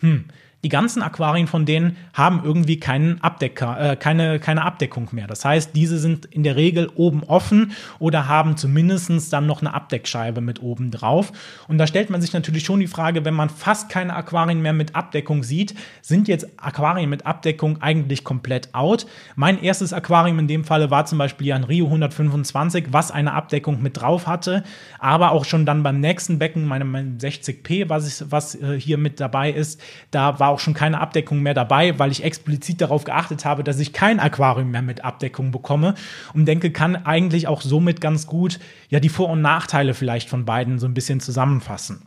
hm, 0.00 0.24
die 0.64 0.68
ganzen 0.68 1.02
Aquarien 1.02 1.46
von 1.46 1.66
denen 1.66 1.96
haben 2.12 2.42
irgendwie 2.42 2.80
keinen 2.80 3.22
Abdecker, 3.22 3.92
äh, 3.92 3.96
keine, 3.96 4.40
keine 4.40 4.64
Abdeckung 4.64 5.08
mehr. 5.12 5.28
Das 5.28 5.44
heißt, 5.44 5.76
diese 5.76 5.98
sind 5.98 6.24
in 6.26 6.42
der 6.42 6.56
Regel 6.56 6.90
oben 6.96 7.22
offen 7.22 7.72
oder 8.00 8.26
haben 8.26 8.56
zumindest 8.56 9.32
dann 9.32 9.46
noch 9.46 9.60
eine 9.60 9.72
Abdeckscheibe 9.72 10.40
mit 10.40 10.60
oben 10.60 10.90
drauf. 10.90 11.32
Und 11.68 11.78
da 11.78 11.86
stellt 11.86 12.10
man 12.10 12.20
sich 12.20 12.32
natürlich 12.32 12.64
schon 12.64 12.80
die 12.80 12.88
Frage, 12.88 13.24
wenn 13.24 13.34
man 13.34 13.50
fast 13.50 13.88
keine 13.88 14.16
Aquarien 14.16 14.60
mehr 14.60 14.72
mit 14.72 14.96
Abdeckung 14.96 15.44
sieht, 15.44 15.74
sind 16.02 16.26
jetzt 16.26 16.48
Aquarien 16.56 17.08
mit 17.08 17.24
Abdeckung 17.24 17.80
eigentlich 17.80 18.24
komplett 18.24 18.74
out? 18.74 19.06
Mein 19.36 19.62
erstes 19.62 19.92
Aquarium 19.92 20.40
in 20.40 20.48
dem 20.48 20.64
Falle 20.64 20.90
war 20.90 21.06
zum 21.06 21.18
Beispiel 21.18 21.52
ein 21.52 21.64
Rio 21.64 21.84
125, 21.86 22.86
was 22.90 23.12
eine 23.12 23.32
Abdeckung 23.32 23.80
mit 23.80 24.00
drauf 24.00 24.26
hatte, 24.26 24.64
aber 24.98 25.30
auch 25.30 25.44
schon 25.44 25.66
dann 25.66 25.84
beim 25.84 26.00
nächsten 26.00 26.40
Becken, 26.40 26.66
meinem 26.66 27.18
60p, 27.18 27.88
was, 27.88 28.08
ich, 28.22 28.30
was 28.30 28.56
äh, 28.56 28.78
hier 28.78 28.98
mit 28.98 29.20
dabei 29.20 29.52
ist, 29.52 29.80
da 30.10 30.40
war 30.40 30.47
war 30.48 30.54
auch 30.54 30.60
schon 30.60 30.72
keine 30.72 30.98
Abdeckung 30.98 31.42
mehr 31.42 31.52
dabei, 31.52 31.98
weil 31.98 32.10
ich 32.10 32.24
explizit 32.24 32.80
darauf 32.80 33.04
geachtet 33.04 33.44
habe, 33.44 33.62
dass 33.62 33.78
ich 33.78 33.92
kein 33.92 34.18
Aquarium 34.18 34.70
mehr 34.70 34.80
mit 34.80 35.04
Abdeckung 35.04 35.50
bekomme 35.50 35.94
und 36.32 36.46
denke, 36.46 36.70
kann 36.70 36.96
eigentlich 36.96 37.48
auch 37.48 37.60
somit 37.60 38.00
ganz 38.00 38.26
gut 38.26 38.58
ja 38.88 38.98
die 38.98 39.10
Vor- 39.10 39.28
und 39.28 39.42
Nachteile 39.42 39.92
vielleicht 39.92 40.30
von 40.30 40.46
beiden 40.46 40.78
so 40.78 40.86
ein 40.86 40.94
bisschen 40.94 41.20
zusammenfassen. 41.20 42.06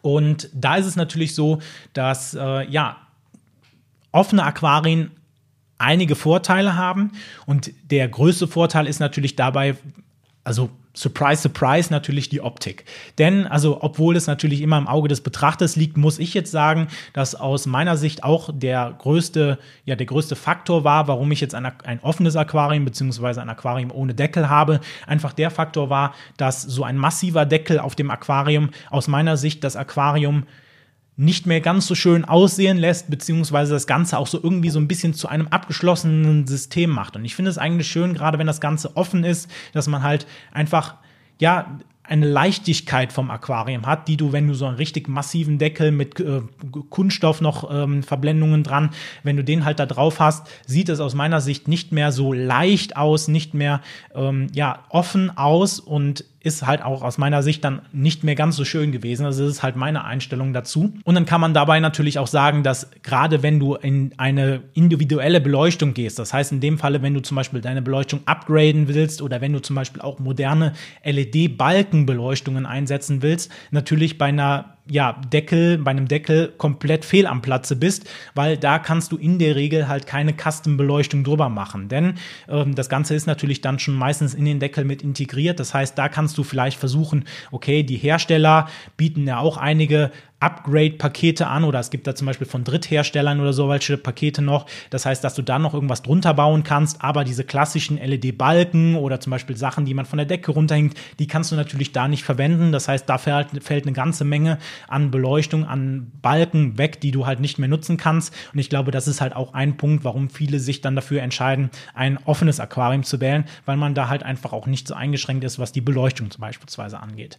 Und 0.00 0.48
da 0.54 0.76
ist 0.76 0.86
es 0.86 0.94
natürlich 0.94 1.34
so, 1.34 1.58
dass 1.92 2.34
äh, 2.34 2.70
ja 2.70 2.98
offene 4.12 4.44
Aquarien 4.44 5.10
einige 5.76 6.14
Vorteile 6.14 6.76
haben 6.76 7.12
und 7.46 7.72
der 7.90 8.06
größte 8.06 8.46
Vorteil 8.46 8.86
ist 8.86 9.00
natürlich 9.00 9.34
dabei, 9.34 9.74
also 10.44 10.70
Surprise, 10.96 11.42
surprise, 11.42 11.92
natürlich 11.92 12.30
die 12.30 12.40
Optik. 12.40 12.86
Denn, 13.18 13.46
also, 13.46 13.82
obwohl 13.82 14.16
es 14.16 14.26
natürlich 14.26 14.62
immer 14.62 14.78
im 14.78 14.88
Auge 14.88 15.08
des 15.08 15.20
Betrachters 15.20 15.76
liegt, 15.76 15.98
muss 15.98 16.18
ich 16.18 16.32
jetzt 16.32 16.50
sagen, 16.50 16.88
dass 17.12 17.34
aus 17.34 17.66
meiner 17.66 17.98
Sicht 17.98 18.24
auch 18.24 18.48
der 18.50 18.94
größte, 18.98 19.58
ja, 19.84 19.94
der 19.94 20.06
größte 20.06 20.36
Faktor 20.36 20.84
war, 20.84 21.06
warum 21.06 21.30
ich 21.32 21.42
jetzt 21.42 21.54
ein, 21.54 21.66
ein 21.66 22.00
offenes 22.00 22.34
Aquarium 22.34 22.86
beziehungsweise 22.86 23.42
ein 23.42 23.50
Aquarium 23.50 23.90
ohne 23.90 24.14
Deckel 24.14 24.48
habe. 24.48 24.80
Einfach 25.06 25.34
der 25.34 25.50
Faktor 25.50 25.90
war, 25.90 26.14
dass 26.38 26.62
so 26.62 26.82
ein 26.82 26.96
massiver 26.96 27.44
Deckel 27.44 27.78
auf 27.78 27.94
dem 27.94 28.10
Aquarium 28.10 28.70
aus 28.88 29.06
meiner 29.06 29.36
Sicht 29.36 29.64
das 29.64 29.76
Aquarium 29.76 30.44
nicht 31.16 31.46
mehr 31.46 31.60
ganz 31.60 31.86
so 31.86 31.94
schön 31.94 32.24
aussehen 32.24 32.76
lässt, 32.76 33.10
beziehungsweise 33.10 33.72
das 33.72 33.86
Ganze 33.86 34.18
auch 34.18 34.26
so 34.26 34.38
irgendwie 34.42 34.70
so 34.70 34.78
ein 34.78 34.88
bisschen 34.88 35.14
zu 35.14 35.28
einem 35.28 35.48
abgeschlossenen 35.48 36.46
System 36.46 36.90
macht. 36.90 37.16
Und 37.16 37.24
ich 37.24 37.34
finde 37.34 37.50
es 37.50 37.58
eigentlich 37.58 37.88
schön, 37.88 38.14
gerade 38.14 38.38
wenn 38.38 38.46
das 38.46 38.60
Ganze 38.60 38.96
offen 38.96 39.24
ist, 39.24 39.50
dass 39.72 39.88
man 39.88 40.02
halt 40.02 40.26
einfach, 40.52 40.96
ja, 41.40 41.78
eine 42.08 42.26
Leichtigkeit 42.26 43.12
vom 43.12 43.30
Aquarium 43.30 43.86
hat, 43.86 44.08
die 44.08 44.16
du, 44.16 44.32
wenn 44.32 44.46
du 44.46 44.54
so 44.54 44.66
einen 44.66 44.76
richtig 44.76 45.08
massiven 45.08 45.58
Deckel 45.58 45.90
mit 45.90 46.20
äh, 46.20 46.42
Kunststoff 46.90 47.40
noch 47.40 47.68
ähm, 47.70 48.02
Verblendungen 48.02 48.62
dran, 48.62 48.90
wenn 49.22 49.36
du 49.36 49.44
den 49.44 49.64
halt 49.64 49.80
da 49.80 49.86
drauf 49.86 50.20
hast, 50.20 50.46
sieht 50.66 50.88
es 50.88 51.00
aus 51.00 51.14
meiner 51.14 51.40
Sicht 51.40 51.68
nicht 51.68 51.92
mehr 51.92 52.12
so 52.12 52.32
leicht 52.32 52.96
aus, 52.96 53.28
nicht 53.28 53.54
mehr 53.54 53.80
ähm, 54.14 54.48
ja 54.52 54.84
offen 54.88 55.36
aus 55.36 55.80
und 55.80 56.24
ist 56.46 56.64
halt 56.64 56.80
auch 56.80 57.02
aus 57.02 57.18
meiner 57.18 57.42
Sicht 57.42 57.64
dann 57.64 57.82
nicht 57.92 58.22
mehr 58.22 58.36
ganz 58.36 58.54
so 58.54 58.64
schön 58.64 58.92
gewesen. 58.92 59.26
Also 59.26 59.44
das 59.44 59.56
ist 59.56 59.62
halt 59.64 59.74
meine 59.74 60.04
Einstellung 60.04 60.52
dazu. 60.52 60.94
Und 61.02 61.16
dann 61.16 61.26
kann 61.26 61.40
man 61.40 61.54
dabei 61.54 61.80
natürlich 61.80 62.20
auch 62.20 62.28
sagen, 62.28 62.62
dass 62.62 62.88
gerade 63.02 63.42
wenn 63.42 63.58
du 63.58 63.74
in 63.74 64.12
eine 64.16 64.62
individuelle 64.72 65.40
Beleuchtung 65.40 65.92
gehst, 65.92 66.20
das 66.20 66.32
heißt 66.32 66.52
in 66.52 66.60
dem 66.60 66.78
Falle, 66.78 67.02
wenn 67.02 67.14
du 67.14 67.20
zum 67.20 67.34
Beispiel 67.34 67.60
deine 67.60 67.82
Beleuchtung 67.82 68.20
upgraden 68.26 68.86
willst 68.86 69.22
oder 69.22 69.40
wenn 69.40 69.52
du 69.52 69.60
zum 69.60 69.74
Beispiel 69.74 70.00
auch 70.00 70.20
moderne 70.20 70.72
LED-Balkenbeleuchtungen 71.04 72.64
einsetzen 72.64 73.22
willst, 73.22 73.50
natürlich 73.72 74.16
bei 74.16 74.26
einer 74.26 74.75
ja, 74.88 75.20
Deckel, 75.32 75.78
bei 75.78 75.90
einem 75.90 76.08
Deckel 76.08 76.52
komplett 76.56 77.04
fehl 77.04 77.26
am 77.26 77.42
Platze 77.42 77.76
bist, 77.76 78.08
weil 78.34 78.56
da 78.56 78.78
kannst 78.78 79.12
du 79.12 79.16
in 79.16 79.38
der 79.38 79.56
Regel 79.56 79.88
halt 79.88 80.06
keine 80.06 80.34
Custom-Beleuchtung 80.34 81.24
drüber 81.24 81.48
machen. 81.48 81.88
Denn 81.88 82.14
ähm, 82.48 82.74
das 82.74 82.88
Ganze 82.88 83.14
ist 83.14 83.26
natürlich 83.26 83.60
dann 83.60 83.78
schon 83.78 83.94
meistens 83.94 84.34
in 84.34 84.44
den 84.44 84.60
Deckel 84.60 84.84
mit 84.84 85.02
integriert. 85.02 85.58
Das 85.58 85.74
heißt, 85.74 85.98
da 85.98 86.08
kannst 86.08 86.38
du 86.38 86.44
vielleicht 86.44 86.78
versuchen, 86.78 87.24
okay, 87.50 87.82
die 87.82 87.96
Hersteller 87.96 88.68
bieten 88.96 89.26
ja 89.26 89.38
auch 89.38 89.56
einige 89.56 90.12
Upgrade-Pakete 90.38 91.46
an 91.46 91.64
oder 91.64 91.80
es 91.80 91.90
gibt 91.90 92.06
da 92.06 92.14
zum 92.14 92.26
Beispiel 92.26 92.46
von 92.46 92.62
Drittherstellern 92.62 93.40
oder 93.40 93.54
so 93.54 93.70
welche 93.70 93.96
Pakete 93.96 94.42
noch. 94.42 94.66
Das 94.90 95.06
heißt, 95.06 95.24
dass 95.24 95.34
du 95.34 95.40
da 95.40 95.58
noch 95.58 95.72
irgendwas 95.72 96.02
drunter 96.02 96.34
bauen 96.34 96.62
kannst, 96.62 97.02
aber 97.02 97.24
diese 97.24 97.42
klassischen 97.42 97.96
LED-Balken 97.96 98.96
oder 98.96 99.18
zum 99.18 99.30
Beispiel 99.30 99.56
Sachen, 99.56 99.86
die 99.86 99.94
man 99.94 100.04
von 100.04 100.18
der 100.18 100.26
Decke 100.26 100.52
runterhängt, 100.52 100.94
die 101.18 101.26
kannst 101.26 101.52
du 101.52 101.56
natürlich 101.56 101.92
da 101.92 102.06
nicht 102.06 102.22
verwenden. 102.22 102.70
Das 102.70 102.86
heißt, 102.86 103.08
da 103.08 103.16
fällt, 103.16 103.62
fällt 103.64 103.84
eine 103.84 103.94
ganze 103.94 104.24
Menge 104.24 104.58
an 104.88 105.10
Beleuchtung, 105.10 105.64
an 105.64 106.12
Balken 106.20 106.76
weg, 106.76 107.00
die 107.00 107.12
du 107.12 107.24
halt 107.24 107.40
nicht 107.40 107.58
mehr 107.58 107.68
nutzen 107.68 107.96
kannst. 107.96 108.34
Und 108.52 108.58
ich 108.58 108.68
glaube, 108.68 108.90
das 108.90 109.08
ist 109.08 109.22
halt 109.22 109.34
auch 109.34 109.54
ein 109.54 109.78
Punkt, 109.78 110.04
warum 110.04 110.28
viele 110.28 110.60
sich 110.60 110.82
dann 110.82 110.96
dafür 110.96 111.22
entscheiden, 111.22 111.70
ein 111.94 112.18
offenes 112.26 112.60
Aquarium 112.60 113.04
zu 113.04 113.22
wählen, 113.22 113.44
weil 113.64 113.78
man 113.78 113.94
da 113.94 114.08
halt 114.08 114.22
einfach 114.22 114.52
auch 114.52 114.66
nicht 114.66 114.86
so 114.86 114.94
eingeschränkt 114.94 115.44
ist, 115.44 115.58
was 115.58 115.72
die 115.72 115.80
Beleuchtung 115.80 116.30
zum 116.30 116.42
Beispiel 116.42 116.66
angeht. 116.76 117.38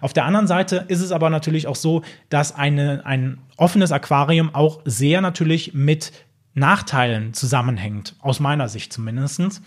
Auf 0.00 0.12
der 0.12 0.24
anderen 0.24 0.46
Seite 0.46 0.86
ist 0.88 1.00
es 1.00 1.12
aber 1.12 1.30
natürlich 1.30 1.66
auch 1.66 1.76
so, 1.76 2.02
dass 2.30 2.37
dass 2.38 2.54
eine, 2.54 3.04
ein 3.04 3.38
offenes 3.56 3.90
Aquarium 3.90 4.54
auch 4.54 4.80
sehr 4.84 5.20
natürlich 5.20 5.74
mit 5.74 6.12
Nachteilen 6.54 7.34
zusammenhängt, 7.34 8.14
aus 8.20 8.38
meiner 8.38 8.68
Sicht 8.68 8.92
zumindest. 8.92 9.60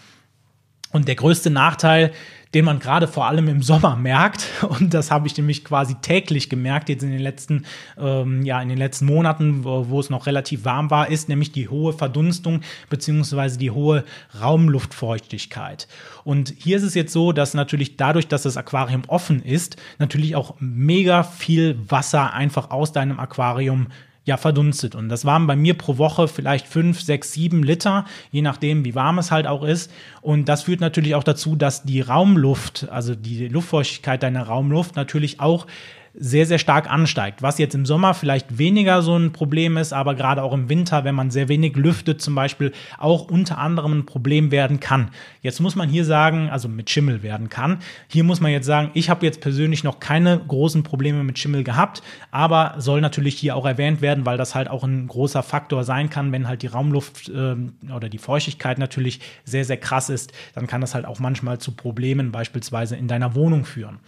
Und 0.93 1.09
der 1.09 1.15
größte 1.15 1.49
Nachteil, 1.49 2.13
den 2.53 2.65
man 2.65 2.79
gerade 2.79 3.07
vor 3.07 3.27
allem 3.27 3.47
im 3.47 3.61
Sommer 3.61 3.95
merkt, 3.95 4.47
und 4.67 4.93
das 4.93 5.11
habe 5.11 5.27
ich 5.27 5.37
nämlich 5.37 5.63
quasi 5.63 5.95
täglich 6.01 6.49
gemerkt, 6.49 6.89
jetzt 6.89 7.03
in 7.03 7.11
den 7.11 7.21
letzten, 7.21 7.65
ähm, 7.97 8.43
ja, 8.43 8.61
in 8.61 8.69
den 8.69 8.77
letzten 8.77 9.05
Monaten, 9.05 9.63
wo, 9.63 9.89
wo, 9.89 9.99
es 9.99 10.09
noch 10.09 10.25
relativ 10.25 10.65
warm 10.65 10.89
war, 10.91 11.09
ist 11.09 11.29
nämlich 11.29 11.51
die 11.51 11.69
hohe 11.69 11.93
Verdunstung 11.93 12.61
beziehungsweise 12.89 13.57
die 13.57 13.71
hohe 13.71 14.03
Raumluftfeuchtigkeit. 14.39 15.87
Und 16.23 16.53
hier 16.57 16.77
ist 16.77 16.83
es 16.83 16.93
jetzt 16.93 17.13
so, 17.13 17.31
dass 17.31 17.53
natürlich 17.53 17.97
dadurch, 17.97 18.27
dass 18.27 18.43
das 18.43 18.57
Aquarium 18.57 19.03
offen 19.07 19.41
ist, 19.41 19.77
natürlich 19.99 20.35
auch 20.35 20.55
mega 20.59 21.23
viel 21.23 21.77
Wasser 21.87 22.33
einfach 22.33 22.71
aus 22.71 22.91
deinem 22.91 23.19
Aquarium 23.19 23.87
ja 24.23 24.37
verdunstet. 24.37 24.95
Und 24.95 25.09
das 25.09 25.25
waren 25.25 25.47
bei 25.47 25.55
mir 25.55 25.75
pro 25.75 25.97
Woche 25.97 26.27
vielleicht 26.27 26.67
fünf, 26.67 27.01
sechs, 27.01 27.33
sieben 27.33 27.63
Liter, 27.63 28.05
je 28.31 28.41
nachdem, 28.41 28.85
wie 28.85 28.95
warm 28.95 29.17
es 29.17 29.31
halt 29.31 29.47
auch 29.47 29.63
ist. 29.63 29.91
Und 30.21 30.47
das 30.47 30.63
führt 30.63 30.79
natürlich 30.79 31.15
auch 31.15 31.23
dazu, 31.23 31.55
dass 31.55 31.83
die 31.83 32.01
Raumluft, 32.01 32.87
also 32.91 33.15
die 33.15 33.47
Luftfeuchtigkeit 33.47 34.21
deiner 34.21 34.43
Raumluft 34.43 34.95
natürlich 34.95 35.39
auch 35.39 35.65
sehr, 36.13 36.45
sehr 36.45 36.59
stark 36.59 36.91
ansteigt. 36.91 37.41
Was 37.41 37.57
jetzt 37.57 37.73
im 37.73 37.85
Sommer 37.85 38.13
vielleicht 38.13 38.57
weniger 38.57 39.01
so 39.01 39.15
ein 39.15 39.31
Problem 39.31 39.77
ist, 39.77 39.93
aber 39.93 40.13
gerade 40.15 40.43
auch 40.43 40.53
im 40.53 40.67
Winter, 40.67 41.03
wenn 41.03 41.15
man 41.15 41.31
sehr 41.31 41.47
wenig 41.47 41.75
lüftet, 41.75 42.21
zum 42.21 42.35
Beispiel 42.35 42.73
auch 42.97 43.29
unter 43.29 43.57
anderem 43.57 43.99
ein 43.99 44.05
Problem 44.05 44.51
werden 44.51 44.79
kann. 44.79 45.11
Jetzt 45.41 45.61
muss 45.61 45.75
man 45.75 45.87
hier 45.87 46.03
sagen, 46.03 46.49
also 46.49 46.67
mit 46.67 46.89
Schimmel 46.89 47.23
werden 47.23 47.49
kann. 47.49 47.79
Hier 48.09 48.23
muss 48.23 48.41
man 48.41 48.51
jetzt 48.51 48.65
sagen, 48.65 48.91
ich 48.93 49.09
habe 49.09 49.25
jetzt 49.25 49.39
persönlich 49.39 49.83
noch 49.83 49.99
keine 49.99 50.39
großen 50.39 50.83
Probleme 50.83 51.23
mit 51.23 51.39
Schimmel 51.39 51.63
gehabt, 51.63 52.03
aber 52.29 52.75
soll 52.77 52.99
natürlich 52.99 53.37
hier 53.37 53.55
auch 53.55 53.65
erwähnt 53.65 54.01
werden, 54.01 54.25
weil 54.25 54.37
das 54.37 54.53
halt 54.53 54.69
auch 54.69 54.83
ein 54.83 55.07
großer 55.07 55.43
Faktor 55.43 55.83
sein 55.85 56.09
kann, 56.09 56.31
wenn 56.33 56.47
halt 56.47 56.61
die 56.61 56.67
Raumluft 56.67 57.29
äh, 57.29 57.55
oder 57.93 58.09
die 58.09 58.17
Feuchtigkeit 58.17 58.79
natürlich 58.79 59.21
sehr, 59.45 59.63
sehr 59.63 59.77
krass 59.77 60.09
ist, 60.09 60.33
dann 60.55 60.67
kann 60.67 60.81
das 60.81 60.93
halt 60.93 61.05
auch 61.05 61.19
manchmal 61.19 61.59
zu 61.59 61.71
Problemen 61.71 62.31
beispielsweise 62.31 62.97
in 62.97 63.07
deiner 63.07 63.33
Wohnung 63.33 63.63
führen. 63.63 63.99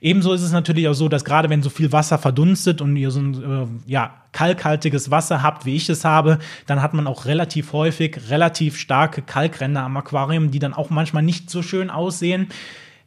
Ebenso 0.00 0.32
ist 0.32 0.42
es 0.42 0.52
natürlich 0.52 0.88
auch 0.88 0.94
so, 0.94 1.08
dass 1.08 1.24
gerade 1.24 1.49
wenn 1.50 1.62
so 1.62 1.70
viel 1.70 1.92
Wasser 1.92 2.18
verdunstet 2.18 2.80
und 2.80 2.96
ihr 2.96 3.10
so 3.10 3.20
ein 3.20 3.34
äh, 3.34 3.90
ja, 3.90 4.14
kalkhaltiges 4.32 5.10
Wasser 5.10 5.42
habt, 5.42 5.66
wie 5.66 5.76
ich 5.76 5.88
es 5.88 6.04
habe, 6.04 6.38
dann 6.66 6.80
hat 6.80 6.94
man 6.94 7.06
auch 7.06 7.26
relativ 7.26 7.72
häufig 7.72 8.30
relativ 8.30 8.78
starke 8.78 9.22
Kalkränder 9.22 9.82
am 9.82 9.96
Aquarium, 9.96 10.50
die 10.50 10.58
dann 10.58 10.72
auch 10.72 10.90
manchmal 10.90 11.22
nicht 11.22 11.50
so 11.50 11.62
schön 11.62 11.90
aussehen. 11.90 12.48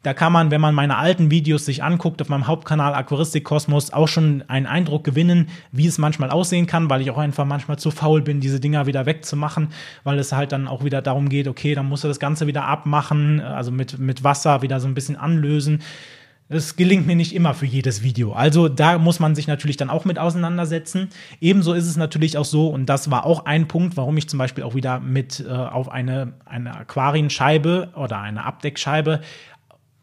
Da 0.04 0.12
kann 0.12 0.34
man, 0.34 0.50
wenn 0.50 0.60
man 0.60 0.74
meine 0.74 0.98
alten 0.98 1.30
Videos 1.30 1.64
sich 1.64 1.82
anguckt 1.82 2.20
auf 2.20 2.28
meinem 2.28 2.46
Hauptkanal 2.46 2.94
Aquaristik 2.94 3.42
Kosmos, 3.42 3.90
auch 3.90 4.06
schon 4.06 4.44
einen 4.48 4.66
Eindruck 4.66 5.02
gewinnen, 5.02 5.48
wie 5.72 5.86
es 5.86 5.96
manchmal 5.96 6.28
aussehen 6.30 6.66
kann, 6.66 6.90
weil 6.90 7.00
ich 7.00 7.10
auch 7.10 7.16
einfach 7.16 7.46
manchmal 7.46 7.78
zu 7.78 7.90
faul 7.90 8.20
bin, 8.20 8.38
diese 8.38 8.60
Dinger 8.60 8.84
wieder 8.84 9.06
wegzumachen, 9.06 9.68
weil 10.02 10.18
es 10.18 10.32
halt 10.32 10.52
dann 10.52 10.68
auch 10.68 10.84
wieder 10.84 11.00
darum 11.00 11.30
geht, 11.30 11.48
okay, 11.48 11.74
dann 11.74 11.88
muss 11.88 12.04
er 12.04 12.08
das 12.08 12.20
Ganze 12.20 12.46
wieder 12.46 12.66
abmachen, 12.66 13.40
also 13.40 13.72
mit, 13.72 13.98
mit 13.98 14.22
Wasser 14.22 14.60
wieder 14.60 14.78
so 14.78 14.88
ein 14.88 14.94
bisschen 14.94 15.16
anlösen. 15.16 15.80
Es 16.50 16.76
gelingt 16.76 17.06
mir 17.06 17.16
nicht 17.16 17.34
immer 17.34 17.54
für 17.54 17.64
jedes 17.64 18.02
Video. 18.02 18.34
Also 18.34 18.68
da 18.68 18.98
muss 18.98 19.18
man 19.18 19.34
sich 19.34 19.46
natürlich 19.46 19.78
dann 19.78 19.88
auch 19.88 20.04
mit 20.04 20.18
auseinandersetzen. 20.18 21.08
Ebenso 21.40 21.72
ist 21.72 21.86
es 21.86 21.96
natürlich 21.96 22.36
auch 22.36 22.44
so, 22.44 22.68
und 22.68 22.86
das 22.86 23.10
war 23.10 23.24
auch 23.24 23.46
ein 23.46 23.66
Punkt, 23.66 23.96
warum 23.96 24.16
ich 24.18 24.28
zum 24.28 24.38
Beispiel 24.38 24.62
auch 24.62 24.74
wieder 24.74 25.00
mit 25.00 25.40
äh, 25.40 25.50
auf 25.50 25.88
eine, 25.88 26.34
eine 26.44 26.76
Aquarienscheibe 26.76 27.92
oder 27.96 28.20
eine 28.20 28.44
Abdeckscheibe 28.44 29.22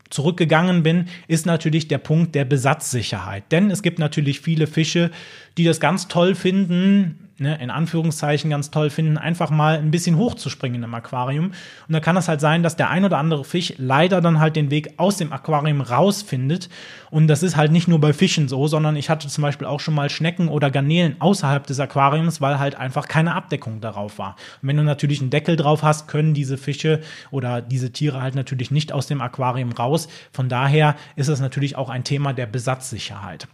zurückgegangen 0.09 0.81
bin, 0.83 1.05
ist 1.27 1.45
natürlich 1.45 1.87
der 1.87 1.99
Punkt 1.99 2.33
der 2.33 2.45
Besatzsicherheit. 2.45 3.43
Denn 3.51 3.69
es 3.69 3.83
gibt 3.83 3.99
natürlich 3.99 4.41
viele 4.41 4.65
Fische, 4.65 5.11
die 5.57 5.63
das 5.63 5.79
ganz 5.79 6.07
toll 6.07 6.33
finden, 6.33 7.29
ne, 7.41 7.59
in 7.61 7.69
Anführungszeichen 7.69 8.49
ganz 8.49 8.71
toll 8.71 8.89
finden, 8.89 9.17
einfach 9.17 9.49
mal 9.49 9.77
ein 9.77 9.91
bisschen 9.91 10.17
hochzuspringen 10.17 10.83
im 10.83 10.93
Aquarium. 10.93 11.47
Und 11.47 11.93
da 11.93 11.99
kann 11.99 12.15
es 12.15 12.27
halt 12.27 12.39
sein, 12.39 12.63
dass 12.63 12.77
der 12.77 12.89
ein 12.89 13.03
oder 13.03 13.17
andere 13.17 13.43
Fisch 13.43 13.73
leider 13.77 14.21
dann 14.21 14.39
halt 14.39 14.55
den 14.55 14.71
Weg 14.71 14.93
aus 14.97 15.17
dem 15.17 15.33
Aquarium 15.33 15.81
rausfindet. 15.81 16.69
Und 17.09 17.27
das 17.27 17.43
ist 17.43 17.57
halt 17.57 17.71
nicht 17.71 17.87
nur 17.87 17.99
bei 17.99 18.13
Fischen 18.13 18.47
so, 18.47 18.67
sondern 18.67 18.95
ich 18.95 19.09
hatte 19.09 19.27
zum 19.27 19.41
Beispiel 19.41 19.67
auch 19.67 19.79
schon 19.79 19.95
mal 19.95 20.09
Schnecken 20.09 20.47
oder 20.47 20.71
Garnelen 20.71 21.15
außerhalb 21.19 21.67
des 21.67 21.79
Aquariums, 21.79 22.39
weil 22.39 22.59
halt 22.59 22.75
einfach 22.75 23.07
keine 23.07 23.35
Abdeckung 23.35 23.81
darauf 23.81 24.17
war. 24.17 24.35
Und 24.61 24.69
wenn 24.69 24.77
du 24.77 24.83
natürlich 24.83 25.19
einen 25.19 25.31
Deckel 25.31 25.55
drauf 25.55 25.83
hast, 25.83 26.07
können 26.07 26.33
diese 26.33 26.57
Fische 26.57 27.01
oder 27.31 27.61
diese 27.61 27.91
Tiere 27.91 28.21
halt 28.21 28.35
natürlich 28.35 28.71
nicht 28.71 28.93
aus 28.93 29.07
dem 29.07 29.19
Aquarium 29.19 29.71
raus. 29.71 30.07
Von 30.31 30.47
daher 30.47 30.95
ist 31.15 31.27
es 31.27 31.41
natürlich 31.41 31.75
auch 31.75 31.89
ein 31.89 32.03
Thema 32.03 32.33
der 32.33 32.45
Besatzsicherheit. 32.45 33.47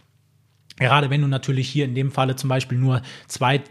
Gerade 0.78 1.10
wenn 1.10 1.20
du 1.20 1.26
natürlich 1.26 1.68
hier 1.68 1.84
in 1.84 1.94
dem 1.94 2.10
Falle 2.10 2.36
zum 2.36 2.48
Beispiel 2.48 2.78
nur 2.78 3.02
zwei 3.26 3.62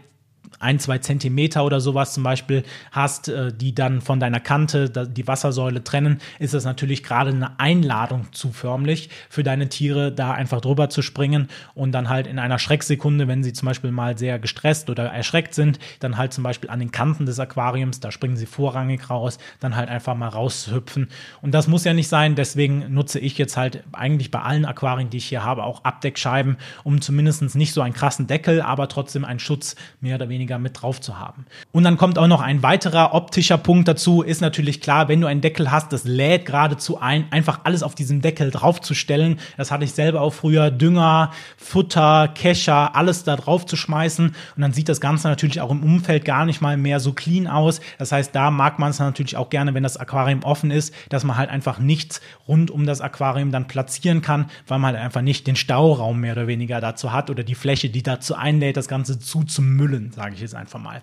ein, 0.60 0.78
zwei 0.78 0.98
Zentimeter 0.98 1.64
oder 1.64 1.80
sowas 1.80 2.14
zum 2.14 2.22
Beispiel 2.22 2.64
hast, 2.90 3.28
äh, 3.28 3.52
die 3.52 3.74
dann 3.74 4.00
von 4.00 4.20
deiner 4.20 4.40
Kante 4.40 4.88
die 4.88 5.26
Wassersäule 5.26 5.84
trennen, 5.84 6.20
ist 6.38 6.54
das 6.54 6.64
natürlich 6.64 7.02
gerade 7.02 7.30
eine 7.30 7.58
Einladung 7.60 8.26
zu 8.32 8.50
förmlich 8.50 9.10
für 9.28 9.42
deine 9.42 9.68
Tiere, 9.68 10.12
da 10.12 10.32
einfach 10.32 10.60
drüber 10.60 10.90
zu 10.90 11.02
springen 11.02 11.48
und 11.74 11.92
dann 11.92 12.08
halt 12.08 12.26
in 12.26 12.38
einer 12.38 12.58
Schrecksekunde, 12.58 13.28
wenn 13.28 13.44
sie 13.44 13.52
zum 13.52 13.66
Beispiel 13.66 13.92
mal 13.92 14.18
sehr 14.18 14.38
gestresst 14.38 14.90
oder 14.90 15.04
erschreckt 15.04 15.54
sind, 15.54 15.78
dann 16.00 16.16
halt 16.16 16.32
zum 16.32 16.44
Beispiel 16.44 16.70
an 16.70 16.80
den 16.80 16.90
Kanten 16.90 17.26
des 17.26 17.38
Aquariums, 17.38 18.00
da 18.00 18.10
springen 18.10 18.36
sie 18.36 18.46
vorrangig 18.46 19.10
raus, 19.10 19.38
dann 19.60 19.76
halt 19.76 19.88
einfach 19.88 20.16
mal 20.16 20.28
raushüpfen. 20.28 21.08
Und 21.40 21.52
das 21.52 21.68
muss 21.68 21.84
ja 21.84 21.94
nicht 21.94 22.08
sein, 22.08 22.34
deswegen 22.34 22.92
nutze 22.92 23.18
ich 23.18 23.38
jetzt 23.38 23.56
halt 23.56 23.84
eigentlich 23.92 24.30
bei 24.30 24.40
allen 24.40 24.64
Aquarien, 24.64 25.10
die 25.10 25.18
ich 25.18 25.26
hier 25.26 25.44
habe, 25.44 25.64
auch 25.64 25.84
Abdeckscheiben, 25.84 26.56
um 26.84 27.00
zumindest 27.00 27.54
nicht 27.54 27.72
so 27.72 27.80
einen 27.80 27.94
krassen 27.94 28.26
Deckel, 28.26 28.60
aber 28.62 28.88
trotzdem 28.88 29.24
einen 29.24 29.38
Schutz 29.38 29.76
mehr 30.00 30.16
oder 30.16 30.28
weniger 30.28 30.37
weniger 30.38 30.58
mit 30.58 30.80
drauf 30.80 31.00
zu 31.00 31.18
haben. 31.18 31.46
Und 31.72 31.82
dann 31.82 31.96
kommt 31.96 32.16
auch 32.16 32.28
noch 32.28 32.40
ein 32.40 32.62
weiterer 32.62 33.12
optischer 33.12 33.58
Punkt 33.58 33.88
dazu, 33.88 34.22
ist 34.22 34.40
natürlich 34.40 34.80
klar, 34.80 35.08
wenn 35.08 35.20
du 35.20 35.26
einen 35.26 35.40
Deckel 35.40 35.72
hast, 35.72 35.92
das 35.92 36.04
lädt 36.04 36.46
geradezu 36.46 37.00
ein, 37.00 37.26
einfach 37.32 37.60
alles 37.64 37.82
auf 37.82 37.96
diesem 37.96 38.22
Deckel 38.22 38.52
draufzustellen. 38.52 39.40
Das 39.56 39.72
hatte 39.72 39.84
ich 39.84 39.92
selber 39.92 40.20
auch 40.20 40.32
früher, 40.32 40.70
Dünger, 40.70 41.32
Futter, 41.56 42.28
Kescher, 42.28 42.94
alles 42.94 43.24
da 43.24 43.34
drauf 43.34 43.66
zu 43.66 43.74
schmeißen 43.76 44.28
und 44.28 44.62
dann 44.62 44.72
sieht 44.72 44.88
das 44.88 45.00
Ganze 45.00 45.26
natürlich 45.26 45.60
auch 45.60 45.72
im 45.72 45.82
Umfeld 45.82 46.24
gar 46.24 46.44
nicht 46.44 46.60
mal 46.60 46.76
mehr 46.76 47.00
so 47.00 47.12
clean 47.12 47.48
aus. 47.48 47.80
Das 47.98 48.12
heißt, 48.12 48.32
da 48.34 48.52
mag 48.52 48.78
man 48.78 48.90
es 48.90 49.00
natürlich 49.00 49.36
auch 49.36 49.50
gerne, 49.50 49.74
wenn 49.74 49.82
das 49.82 49.96
Aquarium 49.96 50.44
offen 50.44 50.70
ist, 50.70 50.94
dass 51.08 51.24
man 51.24 51.36
halt 51.36 51.50
einfach 51.50 51.80
nichts 51.80 52.20
rund 52.46 52.70
um 52.70 52.86
das 52.86 53.00
Aquarium 53.00 53.50
dann 53.50 53.66
platzieren 53.66 54.22
kann, 54.22 54.50
weil 54.68 54.78
man 54.78 54.94
halt 54.94 55.04
einfach 55.04 55.22
nicht 55.22 55.48
den 55.48 55.56
Stauraum 55.56 56.20
mehr 56.20 56.34
oder 56.34 56.46
weniger 56.46 56.80
dazu 56.80 57.12
hat 57.12 57.28
oder 57.28 57.42
die 57.42 57.56
Fläche, 57.56 57.90
die 57.90 58.04
dazu 58.04 58.36
einlädt, 58.36 58.76
das 58.76 58.86
Ganze 58.86 59.18
zuzumüllen, 59.18 60.12
sage 60.12 60.27
ich 60.34 60.40
jetzt 60.40 60.54
einfach 60.54 60.80
mal. 60.80 61.02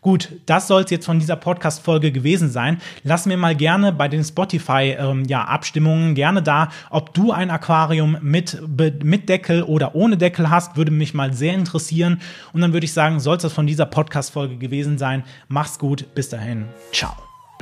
Gut, 0.00 0.30
das 0.46 0.68
soll 0.68 0.82
es 0.82 0.90
jetzt 0.90 1.06
von 1.06 1.18
dieser 1.18 1.36
Podcast-Folge 1.36 2.12
gewesen 2.12 2.50
sein. 2.50 2.80
Lass 3.04 3.26
mir 3.26 3.36
mal 3.36 3.54
gerne 3.54 3.92
bei 3.92 4.08
den 4.08 4.24
Spotify-Abstimmungen 4.24 6.02
ähm, 6.02 6.08
ja, 6.10 6.14
gerne 6.14 6.42
da, 6.42 6.68
ob 6.90 7.14
du 7.14 7.32
ein 7.32 7.50
Aquarium 7.50 8.16
mit, 8.20 8.60
mit 9.02 9.28
Deckel 9.28 9.62
oder 9.62 9.94
ohne 9.94 10.16
Deckel 10.16 10.50
hast, 10.50 10.76
würde 10.76 10.90
mich 10.90 11.14
mal 11.14 11.32
sehr 11.32 11.54
interessieren. 11.54 12.20
Und 12.52 12.60
dann 12.60 12.72
würde 12.72 12.84
ich 12.84 12.92
sagen, 12.92 13.20
soll 13.20 13.36
es 13.36 13.42
das 13.42 13.52
von 13.52 13.66
dieser 13.66 13.86
Podcast-Folge 13.86 14.56
gewesen 14.56 14.98
sein. 14.98 15.24
Mach's 15.48 15.78
gut, 15.78 16.14
bis 16.14 16.28
dahin, 16.28 16.66
ciao. 16.92 17.14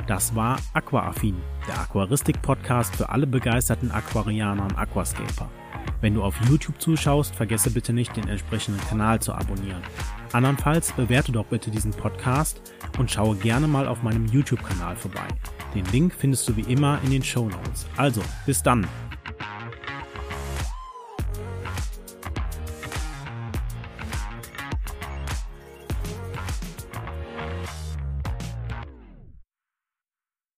Das 0.07 0.35
war 0.35 0.57
Aquaaffin, 0.73 1.37
der 1.67 1.79
Aquaristik-Podcast 1.79 2.95
für 2.95 3.09
alle 3.09 3.27
begeisterten 3.27 3.91
Aquarianer 3.91 4.63
und 4.63 4.77
Aquascaper. 4.77 5.49
Wenn 6.01 6.15
du 6.15 6.23
auf 6.23 6.35
YouTube 6.49 6.81
zuschaust, 6.81 7.35
vergesse 7.35 7.69
bitte 7.71 7.93
nicht, 7.93 8.15
den 8.17 8.27
entsprechenden 8.27 8.81
Kanal 8.87 9.19
zu 9.19 9.33
abonnieren. 9.33 9.81
Andernfalls 10.33 10.91
bewerte 10.93 11.31
doch 11.31 11.45
bitte 11.45 11.71
diesen 11.71 11.91
Podcast 11.91 12.61
und 12.97 13.11
schaue 13.11 13.35
gerne 13.35 13.67
mal 13.67 13.87
auf 13.87 14.03
meinem 14.03 14.25
YouTube-Kanal 14.27 14.95
vorbei. 14.95 15.27
Den 15.75 15.85
Link 15.85 16.13
findest 16.17 16.47
du 16.47 16.55
wie 16.55 16.71
immer 16.71 16.99
in 17.03 17.11
den 17.11 17.23
Show 17.23 17.49
Notes. 17.49 17.87
Also, 17.97 18.21
bis 18.45 18.63
dann! 18.63 18.87